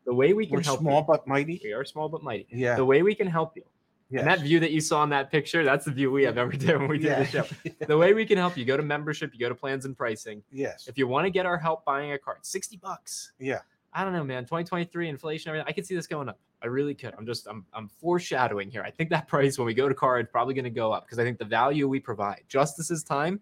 the 0.05 0.13
way 0.13 0.33
we 0.33 0.45
can 0.45 0.55
We're 0.57 0.63
help. 0.63 0.81
small 0.81 0.99
you, 0.99 1.05
but 1.07 1.25
mighty. 1.25 1.61
we 1.63 1.71
are 1.71 1.85
small 1.85 2.09
but 2.09 2.21
mighty. 2.21 2.47
Yeah. 2.51 2.75
The 2.75 2.83
way 2.83 3.01
we 3.01 3.15
can 3.15 3.27
help 3.27 3.55
you. 3.55 3.63
Yes. 4.09 4.21
And 4.21 4.27
that 4.29 4.39
view 4.41 4.59
that 4.59 4.71
you 4.71 4.81
saw 4.81 5.03
in 5.03 5.09
that 5.09 5.31
picture, 5.31 5.63
that's 5.63 5.85
the 5.85 5.91
view 5.91 6.11
we 6.11 6.23
have 6.23 6.37
every 6.37 6.57
day 6.57 6.75
when 6.75 6.87
we 6.87 6.97
do 6.97 7.09
the 7.09 7.25
show. 7.25 7.45
The 7.87 7.97
way 7.97 8.13
we 8.13 8.25
can 8.25 8.37
help 8.37 8.57
you, 8.57 8.65
go 8.65 8.77
to 8.77 8.83
membership, 8.83 9.31
you 9.33 9.39
go 9.39 9.49
to 9.49 9.55
plans 9.55 9.85
and 9.85 9.97
pricing. 9.97 10.43
yes. 10.51 10.87
If 10.87 10.97
you 10.97 11.07
want 11.07 11.25
to 11.25 11.29
get 11.29 11.45
our 11.45 11.57
help 11.57 11.83
buying 11.85 12.11
a 12.13 12.17
card, 12.17 12.39
60 12.41 12.77
bucks. 12.77 13.33
Yeah. 13.39 13.59
I 13.93 14.03
don't 14.03 14.13
know, 14.13 14.23
man. 14.23 14.43
2023 14.43 15.09
inflation, 15.09 15.49
everything. 15.49 15.67
I 15.67 15.71
could 15.71 15.85
see 15.85 15.95
this 15.95 16.07
going 16.07 16.27
up. 16.29 16.39
I 16.63 16.67
really 16.67 16.95
could. 16.95 17.13
I'm 17.17 17.25
just 17.25 17.45
I'm 17.47 17.65
I'm 17.73 17.87
foreshadowing 17.89 18.71
here. 18.71 18.81
I 18.81 18.89
think 18.89 19.09
that 19.11 19.27
price 19.33 19.57
when 19.57 19.65
we 19.67 19.73
go 19.73 19.87
to 19.87 19.93
card 19.93 20.31
probably 20.31 20.53
going 20.53 20.63
to 20.63 20.69
go 20.71 20.91
up 20.91 21.05
because 21.05 21.19
I 21.19 21.23
think 21.23 21.37
the 21.37 21.45
value 21.45 21.87
we 21.87 21.99
provide. 21.99 22.43
Justice's 22.47 23.03
time. 23.03 23.39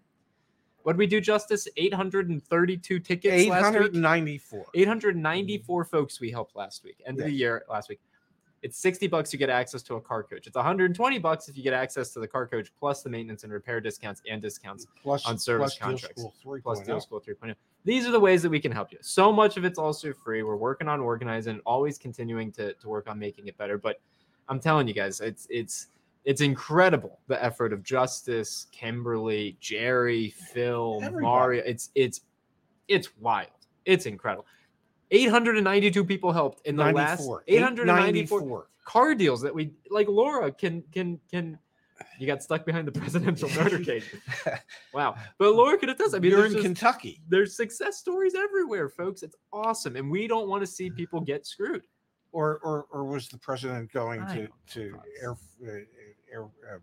What 0.82 0.94
did 0.94 0.98
we 0.98 1.06
do, 1.06 1.20
Justice? 1.20 1.68
832 1.76 2.98
tickets 2.98 3.48
last 3.48 3.72
week. 3.72 3.82
894. 3.94 4.66
894 4.74 5.84
folks 5.84 6.20
we 6.20 6.30
helped 6.30 6.56
last 6.56 6.82
week, 6.82 7.00
end 7.06 7.20
of 7.20 7.26
the 7.26 7.30
year 7.32 7.62
last 7.70 7.88
week. 7.88 8.00
It's 8.62 8.78
60 8.78 9.08
bucks 9.08 9.32
you 9.32 9.38
get 9.38 9.50
access 9.50 9.82
to 9.82 9.96
a 9.96 10.00
car 10.00 10.22
coach. 10.22 10.46
It's 10.46 10.54
120 10.54 11.18
bucks 11.18 11.48
if 11.48 11.56
you 11.56 11.64
get 11.64 11.72
access 11.72 12.12
to 12.12 12.20
the 12.20 12.28
car 12.28 12.46
coach 12.46 12.72
plus 12.78 13.02
the 13.02 13.10
maintenance 13.10 13.42
and 13.42 13.52
repair 13.52 13.80
discounts 13.80 14.22
and 14.30 14.40
discounts 14.40 14.86
Plus, 15.02 15.26
on 15.26 15.36
service 15.36 15.76
plus 15.76 15.78
Deal 15.78 15.88
contracts. 15.88 16.22
School 16.22 16.34
oh. 16.46 16.48
3.0. 16.48 16.62
plus 16.62 16.80
Deal 16.80 17.00
School 17.00 17.20
3.0. 17.20 17.54
These 17.84 18.06
are 18.06 18.12
the 18.12 18.20
ways 18.20 18.42
that 18.42 18.50
we 18.50 18.60
can 18.60 18.70
help 18.70 18.92
you. 18.92 18.98
So 19.00 19.32
much 19.32 19.56
of 19.56 19.64
it's 19.64 19.78
also 19.78 20.12
free. 20.12 20.44
We're 20.44 20.56
working 20.56 20.86
on 20.86 21.00
organizing, 21.00 21.60
always 21.66 21.98
continuing 21.98 22.52
to, 22.52 22.74
to 22.74 22.88
work 22.88 23.08
on 23.08 23.18
making 23.18 23.48
it 23.48 23.58
better. 23.58 23.78
But 23.78 24.00
I'm 24.48 24.60
telling 24.60 24.86
you 24.86 24.94
guys, 24.94 25.20
it's 25.20 25.46
it's 25.50 25.88
it's 26.24 26.40
incredible 26.40 27.18
the 27.26 27.42
effort 27.42 27.72
of 27.72 27.82
Justice, 27.82 28.68
Kimberly, 28.70 29.56
Jerry, 29.60 30.30
Phil, 30.30 31.00
Everybody. 31.02 31.22
Mario. 31.22 31.62
It's 31.66 31.90
it's 31.96 32.20
it's 32.86 33.08
wild. 33.18 33.50
It's 33.84 34.06
incredible. 34.06 34.46
892 35.12 36.04
people 36.04 36.32
helped 36.32 36.66
in 36.66 36.76
the 36.76 36.84
last 36.84 37.20
94. 37.20 37.44
894 37.46 38.38
894. 38.38 38.68
car 38.84 39.14
deals 39.14 39.40
that 39.42 39.54
we 39.54 39.72
like 39.90 40.08
Laura 40.08 40.50
can 40.50 40.82
can 40.92 41.20
can 41.30 41.58
you 42.18 42.26
got 42.26 42.42
stuck 42.42 42.64
behind 42.64 42.86
the 42.88 42.92
presidential 43.00 43.48
motorcade. 43.50 44.04
Wow. 44.94 45.14
But 45.38 45.54
Laura 45.54 45.78
can 45.78 45.88
attest. 45.88 46.14
I 46.14 46.18
mean, 46.18 46.32
You're 46.32 46.44
in 46.46 46.52
just- 46.52 46.64
Kentucky. 46.64 47.20
there's 47.28 47.56
success 47.56 47.96
stories 47.98 48.34
everywhere, 48.34 48.88
folks. 48.90 49.22
It's 49.22 49.36
awesome. 49.52 49.96
And 49.96 50.10
we 50.10 50.26
don't 50.28 50.48
want 50.48 50.62
to 50.62 50.66
see 50.66 50.90
people 50.90 51.20
get 51.20 51.46
screwed. 51.46 51.86
Or, 52.32 52.58
or, 52.62 52.86
or 52.90 53.04
was 53.04 53.28
the 53.28 53.38
president 53.38 53.92
going 53.92 54.22
I 54.22 54.36
to, 54.36 54.48
to. 54.74 54.98
Air, 55.22 55.32
uh, 55.32 55.70
Air 56.32 56.44
uh, 56.44 56.78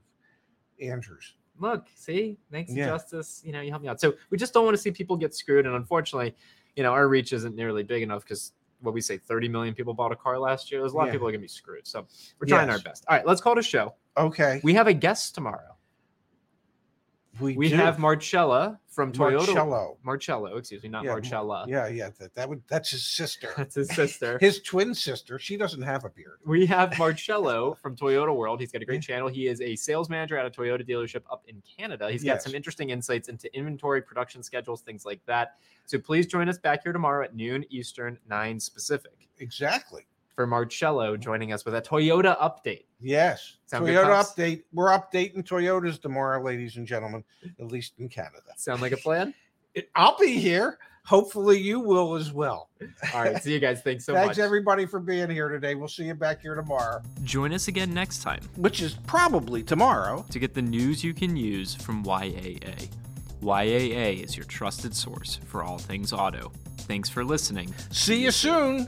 Andrews? 0.84 1.34
Look, 1.60 1.88
see, 1.96 2.38
thanks 2.52 2.74
to 2.74 2.78
justice, 2.86 3.42
you 3.44 3.52
know, 3.52 3.62
you 3.62 3.70
help 3.70 3.82
me 3.82 3.90
out. 3.90 4.00
So 4.00 4.14
we 4.30 4.38
just 4.38 4.54
don't 4.54 4.64
want 4.64 4.76
to 4.76 4.82
see 4.82 4.92
people 4.92 5.18
get 5.18 5.36
screwed. 5.36 5.66
And 5.66 5.76
unfortunately, 5.76 6.36
you 6.80 6.84
know, 6.84 6.94
our 6.94 7.10
reach 7.10 7.34
isn't 7.34 7.58
nearly 7.58 7.84
big 7.84 8.02
enough 8.04 8.24
because 8.24 8.54
what 8.80 8.94
we 8.94 9.02
say 9.02 9.18
30 9.18 9.50
million 9.50 9.74
people 9.76 9.94
bought 9.94 10.14
a 10.14 10.16
car 10.16 10.40
last 10.40 10.72
year. 10.72 10.80
There's 10.80 10.94
a 10.94 10.96
lot 10.96 11.04
Yeah. 11.04 11.08
of 11.10 11.12
people 11.16 11.28
are 11.28 11.32
gonna 11.34 11.42
be 11.42 11.48
screwed. 11.50 11.86
So 11.86 12.08
we're 12.40 12.48
trying 12.48 12.70
our 12.70 12.80
best. 12.80 13.04
All 13.10 13.18
right, 13.18 13.26
let's 13.28 13.42
call 13.42 13.52
it 13.52 13.60
a 13.60 13.62
show. 13.62 13.96
Okay. 14.16 14.62
We 14.64 14.74
have 14.76 14.88
a 14.88 14.94
guest 14.94 15.36
tomorrow. 15.36 15.76
We, 17.40 17.56
We 17.56 17.70
do. 17.70 17.76
have 17.76 18.00
Marcella 18.00 18.80
from 18.88 19.12
Toyota. 19.14 19.46
Marcello. 19.48 19.98
Marcello, 20.04 20.58
excuse 20.58 20.84
me, 20.84 20.90
not 20.90 21.04
Yeah, 21.06 21.12
Marcella. 21.12 21.66
Yeah, 21.68 21.88
yeah. 21.88 22.10
That, 22.20 22.34
that 22.36 22.50
would 22.50 22.62
that's 22.68 22.90
his 22.92 23.06
sister. 23.06 23.50
That's 23.56 23.76
his 23.76 23.90
sister. 23.94 24.38
his 24.42 24.62
twin 24.62 24.94
sister. 24.94 25.40
She 25.40 25.56
doesn't 25.58 25.82
have 25.82 26.04
a 26.06 26.10
beard. 26.10 26.40
we 26.46 26.66
have 26.66 26.98
Marcello 26.98 27.74
from 27.82 27.96
Toyota 27.96 28.36
World. 28.36 28.60
He's 28.60 28.72
got 28.72 28.82
a 28.82 28.86
great 28.86 29.02
channel. 29.02 29.28
He 29.30 29.48
is 29.48 29.62
a 29.62 29.76
sales 29.76 30.10
manager 30.10 30.38
at 30.38 30.46
a 30.46 30.50
Toyota 30.50 30.88
dealership 30.88 31.22
up 31.32 31.44
in 31.48 31.62
Canada. 31.78 32.10
He's 32.12 32.24
got 32.24 32.34
Yes. 32.36 32.44
some 32.44 32.56
interesting 32.56 32.90
insights 32.90 33.30
into 33.30 33.54
inventory, 33.56 34.02
production 34.02 34.44
schedules, 34.44 34.82
things 34.82 35.06
like 35.06 35.22
that. 35.26 35.56
So 35.86 35.98
please 36.00 36.28
join 36.28 36.50
us 36.50 36.58
back 36.58 36.84
here 36.84 36.94
tomorrow 36.94 37.24
at 37.24 37.36
noon 37.36 37.64
Eastern, 37.70 38.18
9 38.30 38.60
Pacific 38.74 39.12
Exactly. 39.40 40.06
For 40.40 40.48
Marcello 40.48 41.18
joining 41.18 41.52
us 41.52 41.66
with 41.66 41.76
a 41.76 41.82
Toyota 41.82 42.40
update. 42.40 42.86
Yes. 43.02 43.58
Sound 43.66 43.86
Toyota 43.86 44.06
Pops? 44.06 44.32
update. 44.36 44.64
We're 44.72 44.88
updating 44.88 45.44
Toyotas 45.46 46.02
tomorrow, 46.02 46.42
ladies 46.42 46.78
and 46.78 46.88
gentlemen, 46.88 47.26
at 47.60 47.66
least 47.68 47.96
in 48.00 48.08
Canada. 48.08 48.38
Sound 48.56 48.82
like 48.82 48.94
a 48.94 48.98
plan? 48.98 49.34
It- 49.74 49.90
I'll 49.96 50.18
be 50.18 50.40
here. 50.40 50.78
Hopefully 51.06 51.60
you 51.60 51.82
will 51.82 52.16
as 52.16 52.32
well. 52.32 52.70
All 53.14 53.22
right. 53.22 53.44
See 53.44 53.52
you 53.52 53.60
guys. 53.60 53.82
Thanks 53.82 54.06
so 54.06 54.14
Thanks 54.16 54.28
much. 54.28 54.36
Thanks, 54.38 54.46
everybody 54.46 54.86
for 54.86 55.02
being 55.02 55.30
here 55.30 55.50
today. 55.50 55.76
We'll 55.76 55.90
see 55.90 56.06
you 56.06 56.14
back 56.14 56.42
here 56.42 56.56
tomorrow, 56.56 57.02
Join 57.26 57.52
us 57.52 57.68
again 57.68 57.94
next 57.94 58.22
time 58.24 58.40
which 58.56 58.82
is 58.82 58.94
probably 59.08 59.62
tomorrow. 59.62 60.26
to 60.32 60.40
get 60.40 60.54
the 60.54 60.62
news 60.62 61.04
you 61.04 61.14
can 61.14 61.36
use 61.36 61.76
from 61.76 62.06
YAA. 62.06 62.90
YAA 63.42 64.24
is 64.24 64.38
your 64.38 64.46
trusted 64.46 64.96
source 64.96 65.38
for 65.48 65.64
all 65.64 65.80
things 65.80 66.14
auto. 66.14 66.54
Thanks 66.88 67.10
for 67.10 67.26
listening. 67.26 67.74
See 67.92 68.24
you 68.24 68.32
soon. 68.32 68.88